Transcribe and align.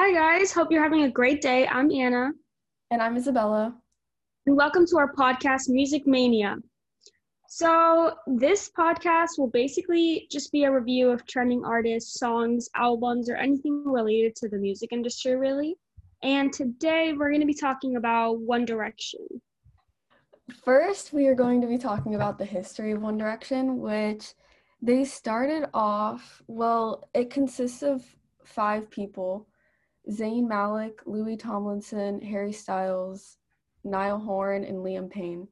Hi, 0.00 0.12
guys. 0.12 0.52
Hope 0.52 0.70
you're 0.70 0.80
having 0.80 1.02
a 1.02 1.10
great 1.10 1.40
day. 1.42 1.66
I'm 1.66 1.90
Anna, 1.90 2.30
And 2.92 3.02
I'm 3.02 3.16
Isabella. 3.16 3.74
and 4.46 4.56
welcome 4.56 4.86
to 4.86 4.96
our 4.96 5.12
podcast, 5.12 5.68
Music 5.68 6.06
Mania. 6.06 6.54
So, 7.48 8.14
this 8.28 8.70
podcast 8.78 9.30
will 9.38 9.50
basically 9.50 10.28
just 10.30 10.52
be 10.52 10.62
a 10.62 10.72
review 10.72 11.10
of 11.10 11.26
trending 11.26 11.64
artists, 11.64 12.20
songs, 12.20 12.68
albums, 12.76 13.28
or 13.28 13.34
anything 13.34 13.82
related 13.84 14.36
to 14.36 14.48
the 14.48 14.56
music 14.58 14.92
industry, 14.92 15.34
really. 15.34 15.74
And 16.22 16.52
today 16.52 17.12
we're 17.12 17.30
going 17.30 17.40
to 17.40 17.46
be 17.48 17.52
talking 17.52 17.96
about 17.96 18.38
One 18.38 18.64
Direction. 18.64 19.26
First, 20.62 21.12
we 21.12 21.26
are 21.26 21.34
going 21.34 21.60
to 21.60 21.66
be 21.66 21.76
talking 21.76 22.14
about 22.14 22.38
the 22.38 22.44
history 22.44 22.92
of 22.92 23.02
One 23.02 23.18
Direction, 23.18 23.78
which 23.78 24.32
they 24.80 25.04
started 25.04 25.68
off, 25.74 26.40
well, 26.46 27.08
it 27.14 27.30
consists 27.30 27.82
of 27.82 28.04
five 28.44 28.88
people 28.92 29.47
Zayn 30.10 30.48
Malik, 30.48 31.00
Louis 31.06 31.36
Tomlinson, 31.36 32.20
Harry 32.22 32.52
Styles, 32.52 33.36
Niall 33.84 34.18
Horan, 34.18 34.64
and 34.64 34.78
Liam 34.78 35.10
Payne. 35.10 35.48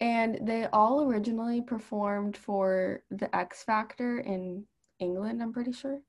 And 0.00 0.38
they 0.42 0.66
all 0.66 1.02
originally 1.02 1.60
performed 1.60 2.36
for 2.36 3.02
the 3.10 3.34
X 3.34 3.64
Factor 3.64 4.20
in 4.20 4.64
England, 4.98 5.42
I'm 5.42 5.52
pretty 5.52 5.72
sure. 5.72 6.00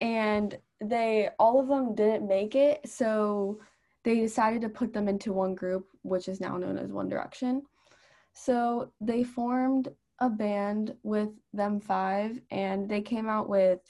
And 0.00 0.58
they, 0.80 1.30
all 1.38 1.60
of 1.60 1.68
them 1.68 1.94
didn't 1.94 2.26
make 2.26 2.54
it, 2.54 2.88
so 2.88 3.60
they 4.02 4.16
decided 4.16 4.62
to 4.62 4.68
put 4.68 4.92
them 4.92 5.08
into 5.08 5.32
one 5.32 5.54
group, 5.54 5.88
which 6.02 6.28
is 6.28 6.40
now 6.40 6.56
known 6.56 6.76
as 6.76 6.90
One 6.90 7.08
Direction. 7.08 7.62
So 8.34 8.92
they 9.00 9.22
formed 9.22 9.88
a 10.18 10.28
band 10.28 10.94
with 11.02 11.30
them 11.52 11.80
five, 11.80 12.40
and 12.50 12.88
they 12.88 13.00
came 13.00 13.28
out 13.28 13.48
with 13.48 13.80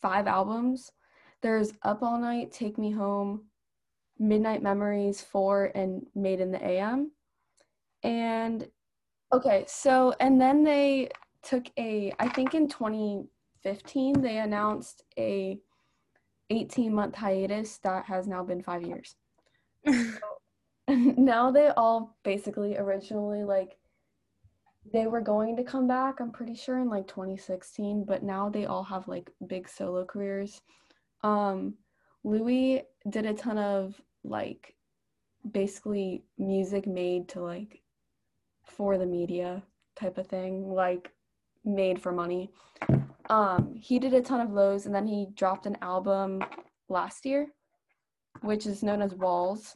five 0.00 0.26
albums. 0.26 0.92
There's 1.42 1.72
Up 1.82 2.02
All 2.02 2.18
Night, 2.18 2.52
Take 2.52 2.78
Me 2.78 2.90
Home, 2.90 3.44
Midnight 4.18 4.62
Memories 4.62 5.20
4, 5.22 5.72
and 5.74 6.06
Made 6.14 6.40
in 6.40 6.50
the 6.50 6.64
AM. 6.64 7.12
And 8.02 8.68
okay, 9.32 9.64
so, 9.66 10.14
and 10.20 10.40
then 10.40 10.64
they 10.64 11.08
took 11.42 11.66
a, 11.78 12.12
I 12.18 12.28
think 12.28 12.54
in 12.54 12.68
2015, 12.68 14.20
they 14.20 14.38
announced 14.38 15.04
a 15.18 15.58
18 16.50 16.92
month 16.92 17.14
hiatus 17.14 17.78
that 17.78 18.04
has 18.06 18.26
now 18.26 18.42
been 18.42 18.62
five 18.62 18.82
years. 18.82 19.14
now 20.88 21.50
they 21.50 21.68
all 21.76 22.16
basically 22.24 22.76
originally 22.76 23.44
like 23.44 23.76
they 24.92 25.06
were 25.06 25.20
going 25.20 25.56
to 25.56 25.62
come 25.62 25.86
back 25.86 26.20
i'm 26.20 26.32
pretty 26.32 26.54
sure 26.54 26.78
in 26.80 26.88
like 26.88 27.06
2016 27.06 28.04
but 28.04 28.22
now 28.22 28.48
they 28.48 28.66
all 28.66 28.82
have 28.82 29.06
like 29.06 29.30
big 29.46 29.68
solo 29.68 30.04
careers 30.04 30.60
um 31.22 31.74
louis 32.24 32.82
did 33.08 33.26
a 33.26 33.34
ton 33.34 33.58
of 33.58 34.00
like 34.24 34.74
basically 35.52 36.22
music 36.38 36.86
made 36.86 37.28
to 37.28 37.40
like 37.40 37.80
for 38.64 38.98
the 38.98 39.06
media 39.06 39.62
type 39.96 40.18
of 40.18 40.26
thing 40.26 40.70
like 40.70 41.10
made 41.64 42.00
for 42.00 42.12
money 42.12 42.50
um 43.28 43.74
he 43.74 43.98
did 43.98 44.14
a 44.14 44.20
ton 44.20 44.40
of 44.40 44.52
those 44.54 44.86
and 44.86 44.94
then 44.94 45.06
he 45.06 45.26
dropped 45.34 45.66
an 45.66 45.76
album 45.82 46.42
last 46.88 47.24
year 47.24 47.46
which 48.42 48.66
is 48.66 48.82
known 48.82 49.02
as 49.02 49.14
walls 49.14 49.74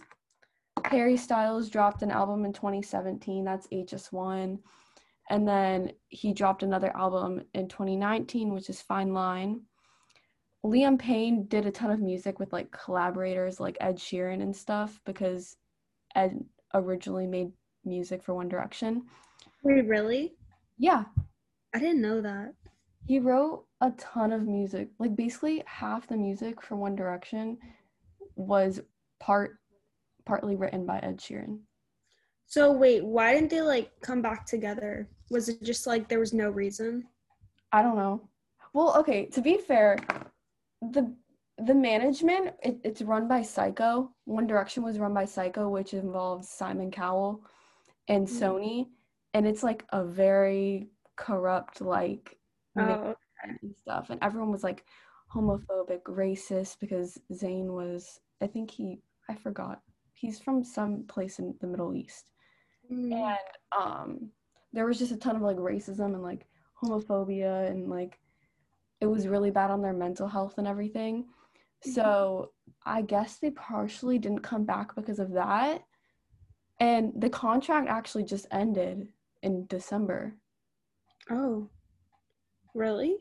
Harry 0.87 1.17
Styles 1.17 1.71
dropped 1.71 2.03
an 2.03 2.11
album 2.11 2.45
in 2.45 2.53
2017, 2.53 3.45
that's 3.45 3.67
HS1. 3.69 4.59
And 5.31 5.49
then 5.49 5.93
he 6.09 6.35
dropped 6.35 6.63
another 6.63 6.95
album 6.95 7.43
in 7.55 7.69
2019, 7.69 8.53
which 8.53 8.69
is 8.69 8.83
Fine 8.83 9.15
Line. 9.15 9.63
Liam 10.65 10.99
Payne 10.99 11.45
did 11.47 11.67
a 11.67 11.71
ton 11.71 11.91
of 11.91 12.01
music 12.01 12.39
with 12.39 12.53
like 12.53 12.71
collaborators 12.71 13.61
like 13.61 13.77
Ed 13.81 13.97
Sheeran 13.97 14.43
and 14.43 14.57
stuff 14.57 14.99
because 15.05 15.57
Ed 16.15 16.43
originally 16.73 17.27
made 17.27 17.53
music 17.85 18.23
for 18.23 18.35
One 18.35 18.49
Direction. 18.49 19.05
Wait, 19.63 19.87
really? 19.87 20.35
Yeah, 20.79 21.05
I 21.75 21.79
didn't 21.79 22.01
know 22.01 22.21
that. 22.23 22.55
he 23.07 23.19
wrote 23.19 23.67
a 23.83 23.91
ton 23.93 24.33
of 24.33 24.47
music. 24.47 24.89
Like 24.99 25.15
basically 25.15 25.63
half 25.67 26.07
the 26.07 26.17
music 26.17 26.63
for 26.63 26.77
One 26.77 26.97
Direction 26.97 27.59
was 28.37 28.81
part 29.21 29.59
partly 30.25 30.57
written 30.57 30.87
by 30.87 30.99
Ed 31.01 31.19
Sheeran. 31.19 31.59
So, 32.47 32.73
wait, 32.73 33.05
why 33.05 33.35
didn't 33.35 33.51
they 33.51 33.61
like 33.61 33.91
come 34.01 34.23
back 34.23 34.47
together? 34.47 35.09
Was 35.31 35.49
it 35.49 35.63
just 35.63 35.87
like 35.87 36.09
there 36.09 36.21
was 36.21 36.33
no 36.33 36.49
reason? 36.49 37.05
I 37.73 37.83
don't 37.83 37.97
know. 37.97 38.29
Well, 38.73 38.97
okay, 38.99 39.27
to 39.27 39.41
be 39.41 39.59
fair, 39.59 39.97
the 40.93 41.15
the 41.59 41.75
management 41.75 42.55
it, 42.63 42.81
it's 42.85 43.03
run 43.03 43.29
by 43.29 43.41
Syco. 43.41 44.11
One 44.25 44.47
Direction 44.47 44.83
was 44.83 44.99
run 44.99 45.15
by 45.15 45.25
Syco, 45.25 45.71
which 45.71 45.95
involves 45.95 46.49
Simon 46.49 46.91
Cowell 46.91 47.45
and 48.09 48.27
Mhm. 48.27 48.33
Sony, 48.41 48.89
and 49.35 49.47
it's 49.47 49.63
like 49.63 49.85
a 49.91 50.05
very 50.05 50.91
corrupt 51.17 51.81
like 51.81 52.39
Oh, 52.77 53.15
and 53.45 53.75
stuff. 53.77 54.11
And 54.11 54.19
everyone 54.23 54.51
was 54.51 54.65
like 54.65 54.85
homophobic, 55.33 56.03
racist 56.05 56.79
because 56.81 57.19
Zayn 57.33 57.67
was 57.67 58.21
I 58.41 58.47
think 58.47 58.71
he 58.71 59.01
I 59.29 59.35
forgot. 59.35 59.83
He's 60.13 60.41
from 60.41 60.65
some 60.65 61.05
place 61.05 61.39
in 61.39 61.55
the 61.61 61.67
Middle 61.67 61.95
East 61.95 62.31
mm. 62.91 63.13
and 63.13 63.39
um 63.77 64.31
there 64.73 64.87
was 64.87 64.99
just 64.99 65.13
a 65.13 65.17
ton 65.17 65.37
of 65.37 65.43
like 65.43 65.57
racism 65.57 66.15
and 66.15 66.23
like 66.23 66.47
homophobia 66.83 67.71
and 67.71 67.89
like 67.89 68.19
it 69.05 69.11
was 69.11 69.29
really 69.29 69.51
bad 69.51 69.71
on 69.71 69.83
their 69.83 69.93
mental 69.93 70.27
health 70.27 70.55
and 70.57 70.67
everything. 70.67 71.25
Mm-hmm. 71.25 71.91
So 71.93 72.51
i 72.87 73.03
guess 73.03 73.37
they 73.37 73.51
partially 73.51 74.19
didn't 74.19 74.41
come 74.41 74.65
back 74.65 74.95
because 74.95 75.19
of 75.19 75.33
that. 75.33 75.85
And 76.81 77.13
the 77.17 77.31
contract 77.31 77.89
actually 77.89 78.25
just 78.25 78.47
ended 78.51 79.09
in 79.43 79.67
december. 79.67 80.35
Oh, 81.31 81.69
really? 82.75 83.17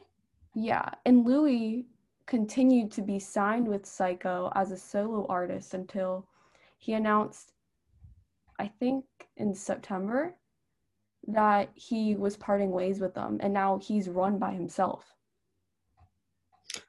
yeah. 0.56 0.90
And 1.06 1.26
louis 1.26 1.86
continued 2.26 2.90
to 2.94 3.02
be 3.02 3.20
signed 3.20 3.68
with 3.68 3.84
Syco 3.84 4.52
as 4.56 4.72
a 4.72 4.78
solo 4.78 5.26
artist 5.28 5.74
until 5.74 6.26
he 6.78 6.94
announced 6.94 7.52
i 8.60 8.68
think 8.80 9.04
in 9.38 9.54
september 9.54 10.36
that 11.28 11.70
he 11.76 12.16
was 12.16 12.38
parting 12.38 12.72
ways 12.72 13.00
with 13.00 13.14
them 13.14 13.38
and 13.42 13.54
now 13.54 13.78
he's 13.88 14.08
run 14.10 14.38
by 14.38 14.52
himself 14.52 15.14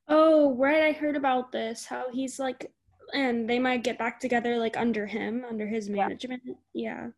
Oh, 0.09 0.55
right. 0.57 0.83
I 0.83 0.93
heard 0.93 1.17
about 1.17 1.53
this. 1.53 1.85
How 1.87 2.11
he's 2.13 2.39
like, 2.39 2.73
and 3.13 3.49
they 3.49 3.59
might 3.59 3.85
get 3.85 3.99
back 3.99 4.19
together 4.21 4.57
like 4.59 4.77
under 4.77 5.07
him, 5.07 5.45
under 5.49 5.67
his 5.67 5.89
management. 5.89 6.43
Yeah. 6.73 7.09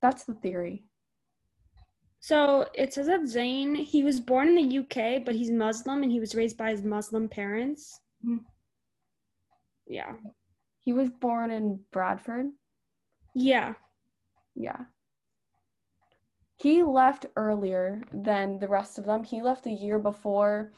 that's 0.00 0.24
the 0.24 0.34
theory 0.34 0.84
So 2.20 2.68
it 2.74 2.92
says 2.94 3.06
that 3.06 3.22
Zayn, 3.22 3.76
he 3.76 4.02
was 4.02 4.20
born 4.20 4.48
in 4.48 4.56
the 4.56 4.78
UK, 4.78 5.24
but 5.24 5.34
he's 5.34 5.50
Muslim 5.50 6.02
and 6.02 6.12
he 6.12 6.20
was 6.20 6.34
raised 6.34 6.56
by 6.56 6.70
his 6.70 6.82
Muslim 6.82 7.28
parents. 7.28 8.00
Mhm. 8.24 8.40
Yeah. 9.86 10.12
he 10.80 10.92
was 10.92 11.10
born 11.10 11.50
in 11.50 11.80
bradford 11.92 12.46
Yeah. 13.34 13.74
yeah 14.54 14.84
he 16.56 16.82
left 16.82 17.26
earlier 17.36 18.02
than 18.12 18.58
the 18.58 18.68
rest 18.68 18.98
of 18.98 19.04
them 19.06 19.24
he 19.24 19.42
left 19.42 19.66
a 19.66 19.70
year 19.70 19.98
before 19.98 20.72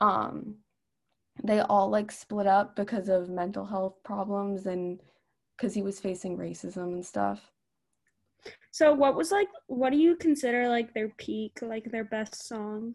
um 0.00 0.56
they 1.44 1.60
all 1.60 1.88
like 1.90 2.10
split 2.10 2.46
up 2.46 2.74
because 2.76 3.08
of 3.08 3.28
mental 3.28 3.64
health 3.66 3.94
problems 4.04 4.66
and 4.66 5.00
because 5.56 5.74
he 5.74 5.82
was 5.82 6.00
facing 6.00 6.36
racism 6.36 6.92
and 6.94 7.04
stuff 7.04 7.50
So 8.70 8.92
what 8.92 9.14
was 9.16 9.32
like, 9.32 9.48
what 9.68 9.90
do 9.90 9.96
you 9.98 10.16
consider 10.16 10.68
like 10.68 10.92
their 10.92 11.08
peak, 11.16 11.58
like 11.62 11.90
their 11.90 12.04
best 12.04 12.46
song? 12.46 12.94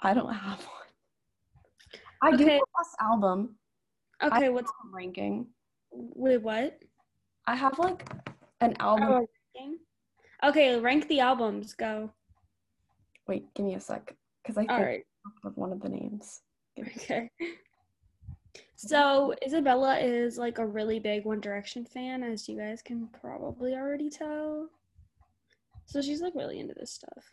i 0.00 0.14
don't 0.14 0.32
have 0.32 0.58
one 0.64 0.90
i 2.22 2.30
do 2.36 2.44
Okay. 2.44 2.54
have 2.54 2.72
this 2.78 2.94
album 3.00 3.56
Okay, 4.22 4.48
what's, 4.50 4.70
ranking 4.92 5.46
wait, 5.92 6.42
what? 6.42 6.78
i 7.46 7.54
have 7.54 7.78
like 7.78 8.08
an 8.60 8.74
album 8.80 9.08
Oh, 9.08 9.26
ranking? 9.54 9.78
Okay, 10.44 10.78
rank 10.80 11.08
the 11.08 11.20
albums. 11.20 11.74
Go. 11.74 12.10
wait 13.28 13.52
give 13.54 13.64
me 13.66 13.74
a 13.74 13.80
sec 13.80 14.16
because 14.42 14.56
i 14.56 14.62
think 14.62 14.70
All 14.72 14.82
right. 14.84 15.04
Of 15.44 15.56
one 15.56 15.72
of 15.72 15.80
the 15.80 15.88
names 15.88 16.40
Okay. 16.78 17.30
So 18.76 19.34
Isabella 19.44 19.98
is 19.98 20.38
like 20.38 20.58
a 20.58 20.66
really 20.66 20.98
big 20.98 21.26
One 21.26 21.40
Direction 21.40 21.84
fan, 21.84 22.22
as 22.22 22.48
you 22.48 22.56
guys 22.56 22.80
can 22.80 23.08
probably 23.20 23.74
already 23.74 24.08
tell. 24.08 24.70
So 25.84 26.00
she's 26.00 26.22
like 26.22 26.34
really 26.34 26.58
into 26.58 26.74
this 26.74 26.92
stuff. 26.92 27.32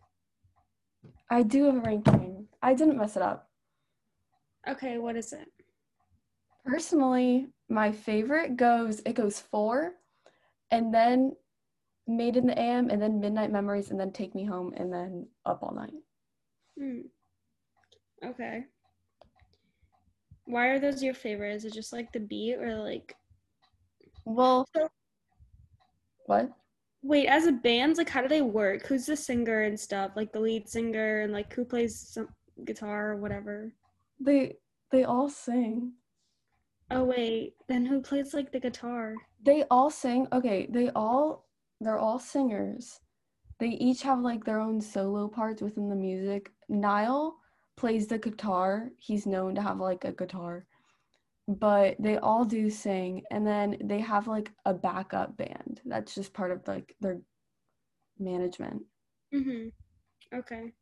i 1.31 1.43
do 1.43 1.65
have 1.65 1.75
a 1.75 1.79
ranking 1.79 2.47
i 2.61 2.73
didn't 2.73 2.97
mess 2.97 3.15
it 3.15 3.21
up 3.21 3.47
Okay, 4.67 4.97
what 4.97 5.15
is 5.15 5.31
it? 5.31 5.47
Personally, 6.65 7.47
my 7.69 7.91
favorite 7.91 8.57
goes 8.57 8.99
it 9.05 9.13
goes 9.13 9.39
four, 9.39 9.93
and 10.71 10.93
then 10.93 11.31
Made 12.09 12.37
in 12.37 12.47
the 12.47 12.57
AM, 12.57 12.89
and 12.89 13.01
then 13.01 13.19
Midnight 13.19 13.51
Memories, 13.51 13.91
and 13.91 13.99
then 13.99 14.11
Take 14.11 14.33
Me 14.35 14.45
Home, 14.45 14.73
and 14.77 14.91
then 14.91 15.27
Up 15.45 15.59
All 15.61 15.73
Night. 15.73 15.93
Hmm. 16.77 17.01
Okay. 18.25 18.65
Why 20.45 20.67
are 20.67 20.79
those 20.79 21.03
your 21.03 21.13
favorite? 21.13 21.55
Is 21.55 21.65
it 21.65 21.73
just 21.73 21.91
like 21.93 22.11
the 22.11 22.19
beat 22.19 22.55
or 22.55 22.75
like 22.77 23.15
Well, 24.25 24.65
So- 24.75 24.89
what? 26.25 26.51
wait, 27.01 27.27
as 27.27 27.45
a 27.47 27.51
band, 27.51 27.97
like 27.97 28.09
how 28.09 28.21
do 28.21 28.27
they 28.27 28.41
work? 28.41 28.85
Who's 28.87 29.05
the 29.05 29.15
singer 29.15 29.61
and 29.63 29.79
stuff? 29.79 30.11
Like 30.15 30.31
the 30.33 30.39
lead 30.39 30.67
singer 30.67 31.21
and 31.21 31.31
like 31.33 31.51
who 31.53 31.63
plays 31.65 31.97
some 31.99 32.29
guitar 32.65 33.11
or 33.11 33.17
whatever? 33.17 33.73
They 34.19 34.57
they 34.91 35.03
all 35.03 35.29
sing. 35.29 35.93
Oh 36.89 37.03
wait, 37.03 37.55
then 37.67 37.85
who 37.85 38.01
plays 38.01 38.33
like 38.33 38.51
the 38.51 38.59
guitar? 38.59 39.15
They 39.43 39.63
all 39.69 39.89
sing. 39.89 40.27
Okay, 40.31 40.67
they 40.69 40.89
all 40.91 41.45
they're 41.81 41.99
all 41.99 42.19
singers. 42.19 42.99
They 43.59 43.69
each 43.69 44.01
have 44.03 44.19
like 44.21 44.43
their 44.45 44.59
own 44.59 44.79
solo 44.81 45.27
parts 45.27 45.61
within 45.61 45.89
the 45.89 45.95
music. 45.95 46.51
Niall 46.69 47.37
plays 47.77 48.07
the 48.07 48.17
guitar. 48.17 48.89
He's 48.97 49.25
known 49.25 49.55
to 49.55 49.61
have 49.61 49.79
like 49.79 50.03
a 50.03 50.11
guitar. 50.11 50.65
But 51.47 51.95
they 51.99 52.17
all 52.17 52.43
do 52.43 52.69
sing 52.69 53.23
and 53.31 53.47
then 53.47 53.77
they 53.85 53.99
have 53.99 54.27
like 54.27 54.51
a 54.65 54.73
backup 54.73 55.37
band. 55.37 55.79
That's 55.85 56.13
just 56.13 56.33
part 56.33 56.51
of 56.51 56.67
like 56.67 56.93
their 56.99 57.21
management. 58.19 58.83
Mhm. 59.33 59.71
Okay. 60.33 60.73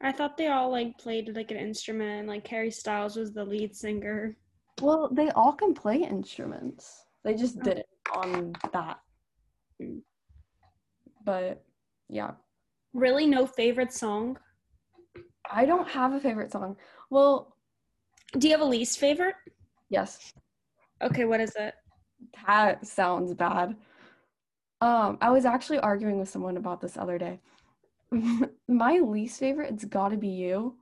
I 0.00 0.12
thought 0.12 0.36
they 0.36 0.48
all 0.48 0.70
like 0.70 0.96
played 0.98 1.34
like 1.34 1.50
an 1.50 1.56
instrument. 1.56 2.28
Like 2.28 2.46
Harry 2.46 2.70
Styles 2.70 3.16
was 3.16 3.32
the 3.32 3.44
lead 3.44 3.74
singer. 3.74 4.36
Well, 4.80 5.08
they 5.12 5.30
all 5.30 5.52
can 5.54 5.74
play 5.74 5.96
instruments. 6.02 7.04
They 7.24 7.34
just 7.34 7.56
Oh. 7.58 7.62
didn't 7.62 7.86
on 8.14 8.52
that. 8.72 9.00
Mm. 9.82 10.02
But 11.24 11.64
yeah, 12.08 12.32
Really, 12.92 13.26
no 13.26 13.46
favorite 13.46 13.92
song? 13.92 14.38
I 15.50 15.64
don't 15.66 15.88
have 15.88 16.12
a 16.12 16.20
favorite 16.20 16.52
song. 16.52 16.76
Well, 17.10 17.56
Do 18.38 18.48
you 18.48 18.52
have 18.54 18.60
a 18.62 18.64
least 18.70 18.98
favorite? 18.98 19.34
yes, 19.88 20.32
Okay, 21.02 21.24
what 21.24 21.40
is 21.40 21.52
it? 21.56 21.74
that 22.46 22.86
sounds 22.86 23.34
bad. 23.34 23.76
Um, 24.80 25.18
I 25.20 25.30
was 25.30 25.44
actually 25.44 25.78
arguing 25.78 26.18
with 26.18 26.28
someone 26.28 26.56
about 26.56 26.80
this 26.80 26.96
other 26.96 27.18
day. 27.18 27.40
My 28.68 28.98
least 28.98 29.38
favorite, 29.38 29.72
it's 29.72 29.84
gotta 29.84 30.16
be 30.16 30.28
you. 30.28 30.76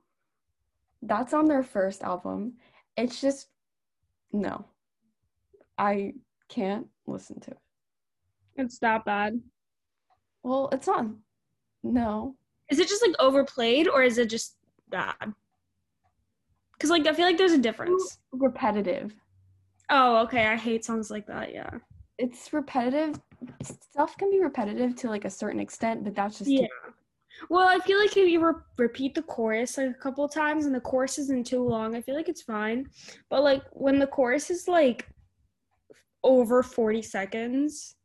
That's 1.01 1.33
on 1.33 1.45
their 1.47 1.63
first 1.63 2.01
album. 2.03 2.53
It's 2.97 3.19
just 3.21 3.47
no. 4.31 4.65
I 5.77 6.13
can't 6.49 6.87
listen 7.05 7.39
to 7.41 7.51
it. 7.51 7.59
It's 8.55 8.79
that 8.79 9.03
bad. 9.05 9.41
Well, 10.43 10.69
it's 10.71 10.87
not. 10.87 11.07
No. 11.83 12.35
Is 12.71 12.79
it 12.79 12.87
just 12.87 13.05
like 13.05 13.15
overplayed 13.19 13.87
or 13.87 14.01
is 14.03 14.17
it 14.17 14.29
just 14.29 14.54
bad? 14.89 15.33
Because 16.73 16.89
like 16.89 17.07
I 17.07 17.13
feel 17.13 17.25
like 17.25 17.37
there's 17.37 17.53
a 17.53 17.57
difference. 17.57 18.19
Repetitive. 18.31 19.13
Oh, 19.89 20.17
okay. 20.23 20.47
I 20.47 20.55
hate 20.55 20.83
songs 20.83 21.11
like 21.11 21.27
that. 21.27 21.53
Yeah. 21.53 21.69
It's 22.17 22.53
repetitive. 22.53 23.19
Stuff 23.61 24.17
can 24.17 24.31
be 24.31 24.41
repetitive 24.41 24.95
to 24.97 25.09
like 25.09 25.25
a 25.25 25.29
certain 25.29 25.59
extent, 25.59 26.03
but 26.03 26.15
that's 26.15 26.39
just 26.39 26.49
Yeah. 26.49 26.67
Well, 27.49 27.67
I 27.67 27.79
feel 27.79 27.99
like 27.99 28.15
if 28.15 28.29
you 28.29 28.45
re- 28.45 28.53
repeat 28.77 29.13
the 29.13 29.21
chorus 29.21 29.77
like 29.77 29.89
a 29.89 29.93
couple 29.93 30.27
times 30.29 30.65
and 30.65 30.73
the 30.73 30.79
chorus 30.79 31.17
isn't 31.17 31.45
too 31.45 31.61
long, 31.61 31.95
I 31.95 32.01
feel 32.01 32.15
like 32.15 32.29
it's 32.29 32.41
fine. 32.41 32.87
But 33.29 33.43
like 33.43 33.63
when 33.71 33.99
the 33.99 34.07
chorus 34.07 34.49
is 34.49 34.67
like 34.67 35.07
over 36.23 36.63
40 36.63 37.01
seconds 37.01 37.95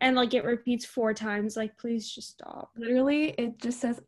and 0.00 0.16
like 0.16 0.32
it 0.34 0.44
repeats 0.44 0.86
four 0.86 1.12
times, 1.12 1.56
like 1.56 1.76
please 1.78 2.10
just 2.10 2.30
stop. 2.30 2.70
literally 2.76 3.30
it 3.36 3.58
just 3.58 3.80
says 3.80 4.00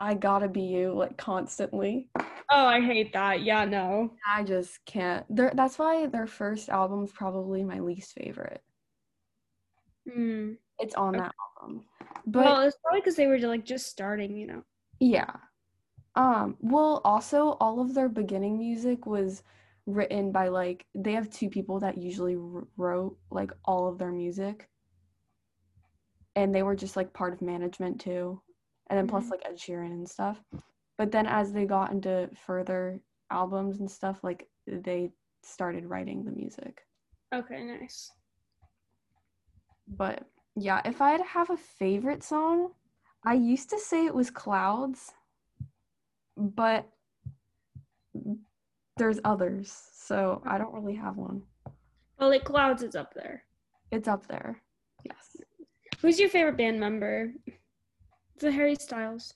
I 0.00 0.14
gotta 0.14 0.48
be 0.48 0.62
you 0.62 0.92
like 0.92 1.16
constantly. 1.16 2.08
Oh, 2.50 2.66
I 2.66 2.80
hate 2.80 3.12
that. 3.12 3.42
Yeah, 3.42 3.64
no. 3.64 4.12
I 4.26 4.42
just 4.42 4.84
can't. 4.86 5.24
Their 5.34 5.52
that's 5.54 5.78
why 5.78 6.06
their 6.06 6.26
first 6.26 6.68
album's 6.68 7.12
probably 7.12 7.62
my 7.64 7.80
least 7.80 8.12
favorite. 8.14 8.62
Hmm. 10.10 10.52
It's 10.78 10.94
on 10.94 11.12
that 11.14 11.34
album. 11.60 11.84
But 12.26 12.44
well, 12.44 12.60
it's 12.62 12.76
probably 12.82 13.00
because 13.00 13.16
they 13.16 13.26
were 13.26 13.38
like 13.38 13.64
just 13.64 13.86
starting, 13.88 14.36
you 14.36 14.46
know. 14.46 14.62
yeah. 15.00 15.30
Um 16.14 16.56
well 16.60 17.00
also 17.04 17.56
all 17.60 17.80
of 17.80 17.94
their 17.94 18.08
beginning 18.08 18.58
music 18.58 19.06
was 19.06 19.42
written 19.86 20.32
by 20.32 20.48
like 20.48 20.86
they 20.94 21.12
have 21.12 21.30
two 21.30 21.48
people 21.48 21.80
that 21.80 21.98
usually 21.98 22.36
wr- 22.36 22.64
wrote 22.76 23.16
like 23.30 23.50
all 23.64 23.88
of 23.88 23.98
their 23.98 24.12
music. 24.12 24.68
And 26.36 26.54
they 26.54 26.62
were 26.62 26.76
just 26.76 26.96
like 26.96 27.12
part 27.12 27.32
of 27.32 27.42
management 27.42 28.00
too. 28.00 28.40
And 28.90 28.98
then 28.98 29.06
plus 29.06 29.26
Mhm. 29.26 29.30
like 29.32 29.42
Ed 29.44 29.56
Sheeran 29.56 29.92
and 29.92 30.08
stuff. 30.08 30.42
But 30.96 31.12
then 31.12 31.26
as 31.26 31.52
they 31.52 31.66
got 31.66 31.90
into 31.92 32.30
further 32.34 33.00
albums 33.30 33.80
and 33.80 33.90
stuff 33.90 34.24
like 34.24 34.48
they 34.66 35.12
started 35.42 35.86
writing 35.86 36.24
the 36.24 36.32
music. 36.32 36.86
Okay, 37.32 37.62
nice. 37.64 38.12
But 39.86 40.26
yeah, 40.56 40.80
if 40.84 41.00
I 41.00 41.10
had 41.10 41.18
to 41.18 41.24
have 41.24 41.50
a 41.50 41.56
favorite 41.56 42.22
song, 42.22 42.72
I 43.24 43.34
used 43.34 43.70
to 43.70 43.78
say 43.78 44.06
it 44.06 44.14
was 44.14 44.30
Clouds, 44.30 45.12
but 46.36 46.88
there's 48.96 49.20
others, 49.24 49.70
so 49.92 50.42
I 50.46 50.58
don't 50.58 50.74
really 50.74 50.94
have 50.96 51.16
one. 51.16 51.42
Well, 52.18 52.30
like 52.30 52.44
Clouds 52.44 52.82
is 52.82 52.96
up 52.96 53.14
there. 53.14 53.44
It's 53.90 54.08
up 54.08 54.26
there. 54.26 54.62
Yes. 55.04 55.36
Who's 56.00 56.18
your 56.18 56.28
favorite 56.28 56.56
band 56.56 56.80
member? 56.80 57.32
A 58.42 58.50
Harry 58.50 58.76
Styles. 58.76 59.34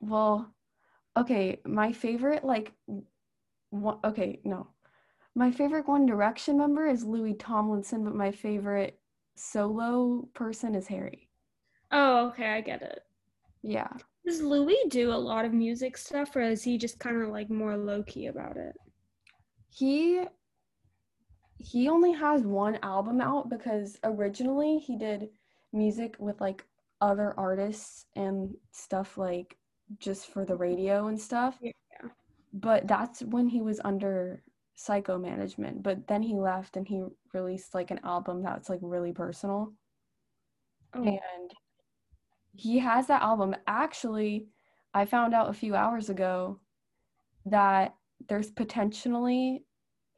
Well, 0.00 0.52
okay, 1.16 1.60
my 1.64 1.92
favorite 1.92 2.44
like 2.44 2.72
one, 3.70 3.98
okay, 4.04 4.40
no. 4.44 4.68
My 5.34 5.50
favorite 5.50 5.88
One 5.88 6.04
Direction 6.04 6.58
member 6.58 6.86
is 6.86 7.04
Louis 7.04 7.34
Tomlinson, 7.34 8.04
but 8.04 8.14
my 8.14 8.30
favorite 8.30 9.00
solo 9.34 10.28
person 10.34 10.74
is 10.74 10.88
Harry. 10.88 11.30
Oh, 11.90 12.28
okay, 12.28 12.52
I 12.52 12.60
get 12.60 12.82
it. 12.82 13.00
Yeah. 13.62 13.88
Does 14.26 14.42
Louis 14.42 14.78
do 14.88 15.10
a 15.10 15.14
lot 15.14 15.44
of 15.44 15.54
music 15.54 15.96
stuff, 15.96 16.36
or 16.36 16.42
is 16.42 16.62
he 16.62 16.76
just 16.76 16.98
kind 16.98 17.22
of 17.22 17.30
like 17.30 17.48
more 17.50 17.76
low 17.76 18.02
key 18.02 18.26
about 18.26 18.56
it? 18.56 18.76
He 19.70 20.24
he 21.58 21.88
only 21.88 22.12
has 22.12 22.42
one 22.42 22.78
album 22.82 23.20
out 23.20 23.48
because 23.48 23.98
originally 24.04 24.78
he 24.78 24.96
did 24.96 25.30
music 25.72 26.16
with 26.18 26.40
like 26.40 26.66
other 27.02 27.34
artists 27.36 28.06
and 28.16 28.54
stuff 28.70 29.18
like 29.18 29.58
just 29.98 30.28
for 30.28 30.44
the 30.46 30.56
radio 30.56 31.08
and 31.08 31.20
stuff. 31.20 31.58
Yeah. 31.60 31.72
But 32.54 32.86
that's 32.86 33.20
when 33.22 33.48
he 33.48 33.60
was 33.60 33.80
under 33.84 34.42
Syco 34.78 35.20
management. 35.20 35.82
But 35.82 36.06
then 36.06 36.22
he 36.22 36.34
left 36.34 36.76
and 36.76 36.86
he 36.88 37.02
released 37.34 37.74
like 37.74 37.90
an 37.90 38.00
album 38.04 38.42
that's 38.42 38.68
like 38.70 38.80
really 38.82 39.12
personal. 39.12 39.72
Oh, 40.94 41.02
And 41.02 41.50
he 42.54 42.78
has 42.78 43.06
that 43.08 43.22
album. 43.22 43.54
Actually, 43.66 44.46
I 44.94 45.04
found 45.04 45.34
out 45.34 45.50
a 45.50 45.54
few 45.54 45.74
hours 45.74 46.08
ago 46.08 46.60
that 47.46 47.94
there's 48.28 48.50
potentially 48.50 49.64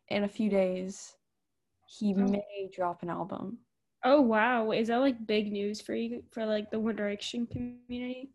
in 0.08 0.24
a 0.24 0.28
few 0.28 0.50
days 0.50 1.16
he 1.86 2.12
Oh. 2.14 2.18
may 2.28 2.68
drop 2.74 3.02
an 3.02 3.10
album. 3.10 3.58
Oh 4.04 4.20
wow, 4.20 4.70
is 4.72 4.88
that 4.88 4.98
like 4.98 5.26
big 5.26 5.50
news 5.52 5.80
for 5.80 5.94
you 5.94 6.22
for 6.30 6.44
like 6.44 6.70
the 6.70 6.78
One 6.78 6.96
Direction 6.96 7.46
community? 7.46 8.30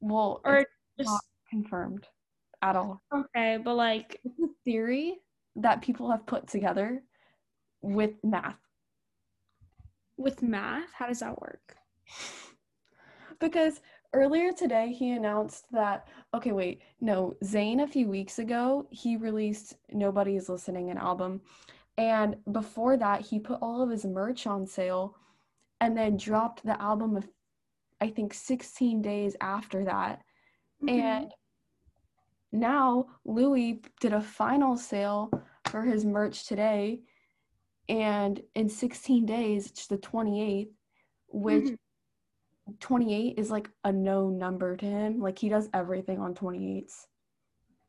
Well, 0.00 0.40
Or 0.44 0.56
it's 0.58 0.70
just 0.98 1.10
not 1.10 1.20
confirmed 1.50 2.06
at 2.62 2.76
all. 2.76 3.00
okay, 3.14 3.58
but 3.62 3.74
like 3.74 4.20
It's 4.24 4.38
a 4.40 4.48
theory 4.64 5.18
that 5.56 5.82
people 5.82 6.10
have 6.10 6.26
put 6.26 6.48
together 6.48 7.02
with 7.82 8.12
math. 8.24 8.58
with 10.16 10.42
math, 10.42 10.92
how 10.92 11.06
does 11.06 11.20
that 11.20 11.40
work? 11.40 11.76
Because 13.40 13.80
earlier 14.14 14.52
today 14.52 14.92
he 14.92 15.10
announced 15.10 15.64
that 15.72 16.06
okay 16.32 16.52
wait 16.52 16.80
no 17.00 17.34
Zayn 17.42 17.82
a 17.82 17.86
few 17.86 18.08
weeks 18.08 18.38
ago 18.38 18.86
he 18.90 19.16
released 19.16 19.74
Nobody 19.92 20.36
Is 20.36 20.48
Listening 20.48 20.90
an 20.90 20.98
album 20.98 21.40
and 21.96 22.36
before 22.50 22.96
that 22.96 23.20
he 23.20 23.38
put 23.38 23.58
all 23.62 23.82
of 23.82 23.90
his 23.90 24.04
merch 24.04 24.46
on 24.46 24.66
sale 24.66 25.16
and 25.80 25.96
then 25.96 26.16
dropped 26.16 26.64
the 26.64 26.80
album 26.80 27.16
of 27.16 27.28
I 28.00 28.08
think 28.10 28.34
16 28.34 29.02
days 29.02 29.36
after 29.40 29.84
that 29.84 30.22
Mm-hmm. 30.82 30.98
and 30.98 31.32
now 32.52 33.06
Louis 33.24 33.80
did 34.00 34.12
a 34.12 34.20
final 34.20 34.76
sale 34.76 35.30
for 35.68 35.82
his 35.82 36.04
merch 36.04 36.46
today 36.46 37.02
and 37.88 38.40
in 38.54 38.68
16 38.68 39.24
days 39.26 39.66
it's 39.66 39.86
the 39.86 39.98
28th 39.98 40.70
which 41.28 41.64
Mhm. 41.64 41.78
28 42.80 43.38
is 43.38 43.50
like 43.50 43.68
a 43.84 43.92
known 43.92 44.38
number 44.38 44.74
to 44.76 44.86
him. 44.86 45.20
Like 45.20 45.38
he 45.38 45.50
does 45.50 45.68
everything 45.74 46.18
on 46.18 46.34
28s. 46.34 47.06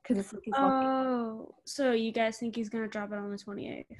Cause 0.08 0.18
it's 0.18 0.34
like 0.34 0.44
his 0.46 0.54
lucky- 0.54 0.86
Oh, 0.88 1.56
so 1.66 1.92
you 1.92 2.12
guys 2.12 2.38
think 2.38 2.56
he's 2.56 2.70
gonna 2.70 2.88
drop 2.88 3.12
it 3.12 3.18
on 3.18 3.32
the 3.32 3.38
twenty 3.38 3.70
eighth? 3.70 3.98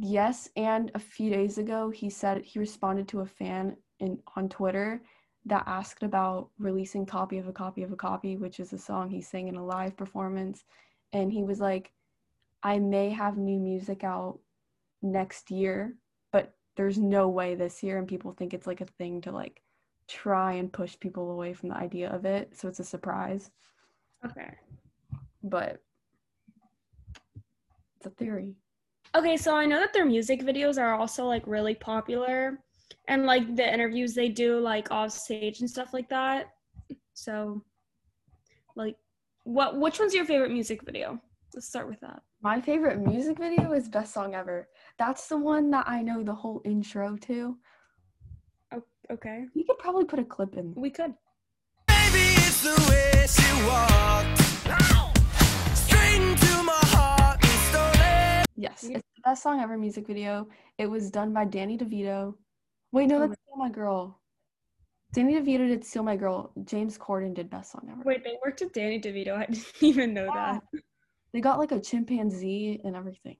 yes, 0.00 0.48
and 0.56 0.90
a 0.94 0.98
few 0.98 1.30
days 1.30 1.58
ago 1.58 1.90
he 1.90 2.10
said 2.10 2.42
he 2.44 2.58
responded 2.58 3.08
to 3.08 3.20
a 3.20 3.26
fan 3.26 3.76
in 4.00 4.18
on 4.36 4.48
Twitter 4.48 5.02
that 5.46 5.64
asked 5.66 6.02
about 6.02 6.50
releasing 6.58 7.06
copy 7.06 7.38
of 7.38 7.48
a 7.48 7.52
copy 7.52 7.82
of 7.82 7.92
a 7.92 7.96
copy, 7.96 8.36
which 8.36 8.60
is 8.60 8.72
a 8.72 8.78
song 8.78 9.08
he 9.08 9.20
sang 9.22 9.48
in 9.48 9.56
a 9.56 9.64
live 9.64 9.96
performance. 9.96 10.64
and 11.14 11.32
he 11.32 11.42
was 11.42 11.58
like, 11.58 11.90
I 12.62 12.78
may 12.80 13.08
have 13.10 13.38
new 13.38 13.58
music 13.58 14.04
out 14.04 14.40
next 15.00 15.50
year, 15.50 15.96
but 16.32 16.54
there's 16.76 16.98
no 16.98 17.30
way 17.30 17.54
this 17.54 17.82
year. 17.82 17.96
And 17.96 18.06
people 18.06 18.32
think 18.32 18.52
it's 18.52 18.66
like 18.66 18.82
a 18.82 18.86
thing 18.98 19.22
to 19.22 19.32
like 19.32 19.62
try 20.06 20.52
and 20.54 20.70
push 20.70 20.98
people 21.00 21.30
away 21.30 21.54
from 21.54 21.70
the 21.70 21.76
idea 21.76 22.10
of 22.10 22.26
it. 22.26 22.54
So 22.58 22.68
it's 22.68 22.80
a 22.80 22.84
surprise. 22.84 23.50
Okay. 24.24 24.50
But 25.42 25.80
it's 27.96 28.06
a 28.06 28.10
theory. 28.10 28.54
Okay, 29.16 29.36
so 29.36 29.54
I 29.54 29.66
know 29.66 29.80
that 29.80 29.92
their 29.92 30.04
music 30.04 30.42
videos 30.42 30.78
are 30.78 30.94
also 30.94 31.24
like 31.24 31.46
really 31.46 31.74
popular 31.74 32.58
and 33.06 33.26
like 33.26 33.56
the 33.56 33.72
interviews 33.72 34.14
they 34.14 34.28
do 34.28 34.60
like 34.60 34.90
off 34.90 35.12
stage 35.12 35.60
and 35.60 35.70
stuff 35.70 35.94
like 35.94 36.08
that. 36.08 36.50
So 37.14 37.62
like 38.76 38.96
what 39.44 39.78
which 39.78 39.98
one's 39.98 40.14
your 40.14 40.24
favorite 40.24 40.52
music 40.52 40.82
video? 40.84 41.20
Let's 41.54 41.66
start 41.66 41.88
with 41.88 42.00
that. 42.00 42.22
My 42.42 42.60
favorite 42.60 43.00
music 43.00 43.38
video 43.38 43.72
is 43.72 43.88
Best 43.88 44.12
Song 44.12 44.34
Ever. 44.34 44.68
That's 44.98 45.26
the 45.26 45.38
one 45.38 45.70
that 45.70 45.88
I 45.88 46.02
know 46.02 46.22
the 46.22 46.34
whole 46.34 46.60
intro 46.64 47.16
to. 47.16 47.56
Okay. 49.10 49.46
You 49.54 49.64
could 49.64 49.78
probably 49.78 50.04
put 50.04 50.18
a 50.18 50.24
clip 50.24 50.56
in. 50.56 50.74
We 50.76 50.90
could. 50.90 51.14
Yes, 58.56 58.82
it's 58.82 59.04
the 59.14 59.22
Best 59.24 59.42
Song 59.44 59.60
Ever 59.60 59.78
music 59.78 60.06
video. 60.08 60.48
It 60.78 60.86
was 60.86 61.10
done 61.10 61.32
by 61.32 61.44
Danny 61.44 61.78
DeVito. 61.78 62.34
Wait, 62.90 63.06
no, 63.06 63.16
Oh 63.16 63.20
that's 63.28 63.40
Steal 63.42 63.56
My 63.56 63.68
Girl. 63.68 64.18
Danny 65.12 65.34
DeVito 65.34 65.68
did 65.68 65.84
Steal 65.84 66.02
My 66.02 66.16
Girl. 66.16 66.52
James 66.64 66.98
Corden 66.98 67.32
did 67.32 67.48
Best 67.48 67.70
Song 67.72 67.88
Ever. 67.92 68.02
Wait, 68.04 68.24
they 68.24 68.36
worked 68.44 68.60
with 68.60 68.72
Danny 68.72 69.00
DeVito. 69.00 69.36
I 69.36 69.46
didn't 69.50 69.64
even 69.80 70.12
know 70.12 70.26
Yeah. 70.34 70.58
that. 70.72 70.82
They 71.32 71.40
got 71.40 71.58
like 71.60 71.70
a 71.72 71.80
chimpanzee 71.80 72.80
and 72.82 72.96
everything. 72.96 73.36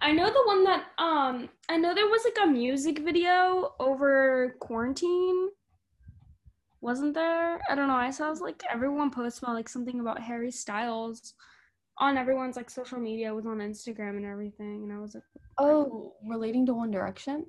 I 0.00 0.12
know 0.12 0.26
the 0.26 0.42
one 0.46 0.62
that 0.64 0.84
um 0.98 1.48
I 1.68 1.76
know 1.76 1.94
there 1.94 2.06
was 2.06 2.22
like 2.24 2.36
a 2.44 2.46
music 2.46 2.98
video 3.00 3.72
over 3.80 4.54
quarantine. 4.60 5.48
Wasn't 6.84 7.14
there? 7.14 7.62
I 7.70 7.74
don't 7.74 7.88
know. 7.88 7.94
I 7.94 8.10
saw 8.10 8.28
like 8.28 8.62
everyone 8.70 9.10
post 9.10 9.38
about 9.38 9.54
like 9.54 9.70
something 9.70 10.00
about 10.00 10.20
Harry 10.20 10.50
Styles 10.50 11.32
on 11.96 12.18
everyone's 12.18 12.56
like 12.56 12.68
social 12.68 12.98
media 12.98 13.30
it 13.30 13.34
was 13.34 13.46
on 13.46 13.56
Instagram 13.56 14.18
and 14.18 14.26
everything 14.26 14.82
and 14.82 14.92
I 14.92 14.98
was 14.98 15.14
like 15.14 15.24
Oh, 15.56 16.12
relating 16.28 16.66
to 16.66 16.74
One 16.74 16.90
Direction? 16.90 17.46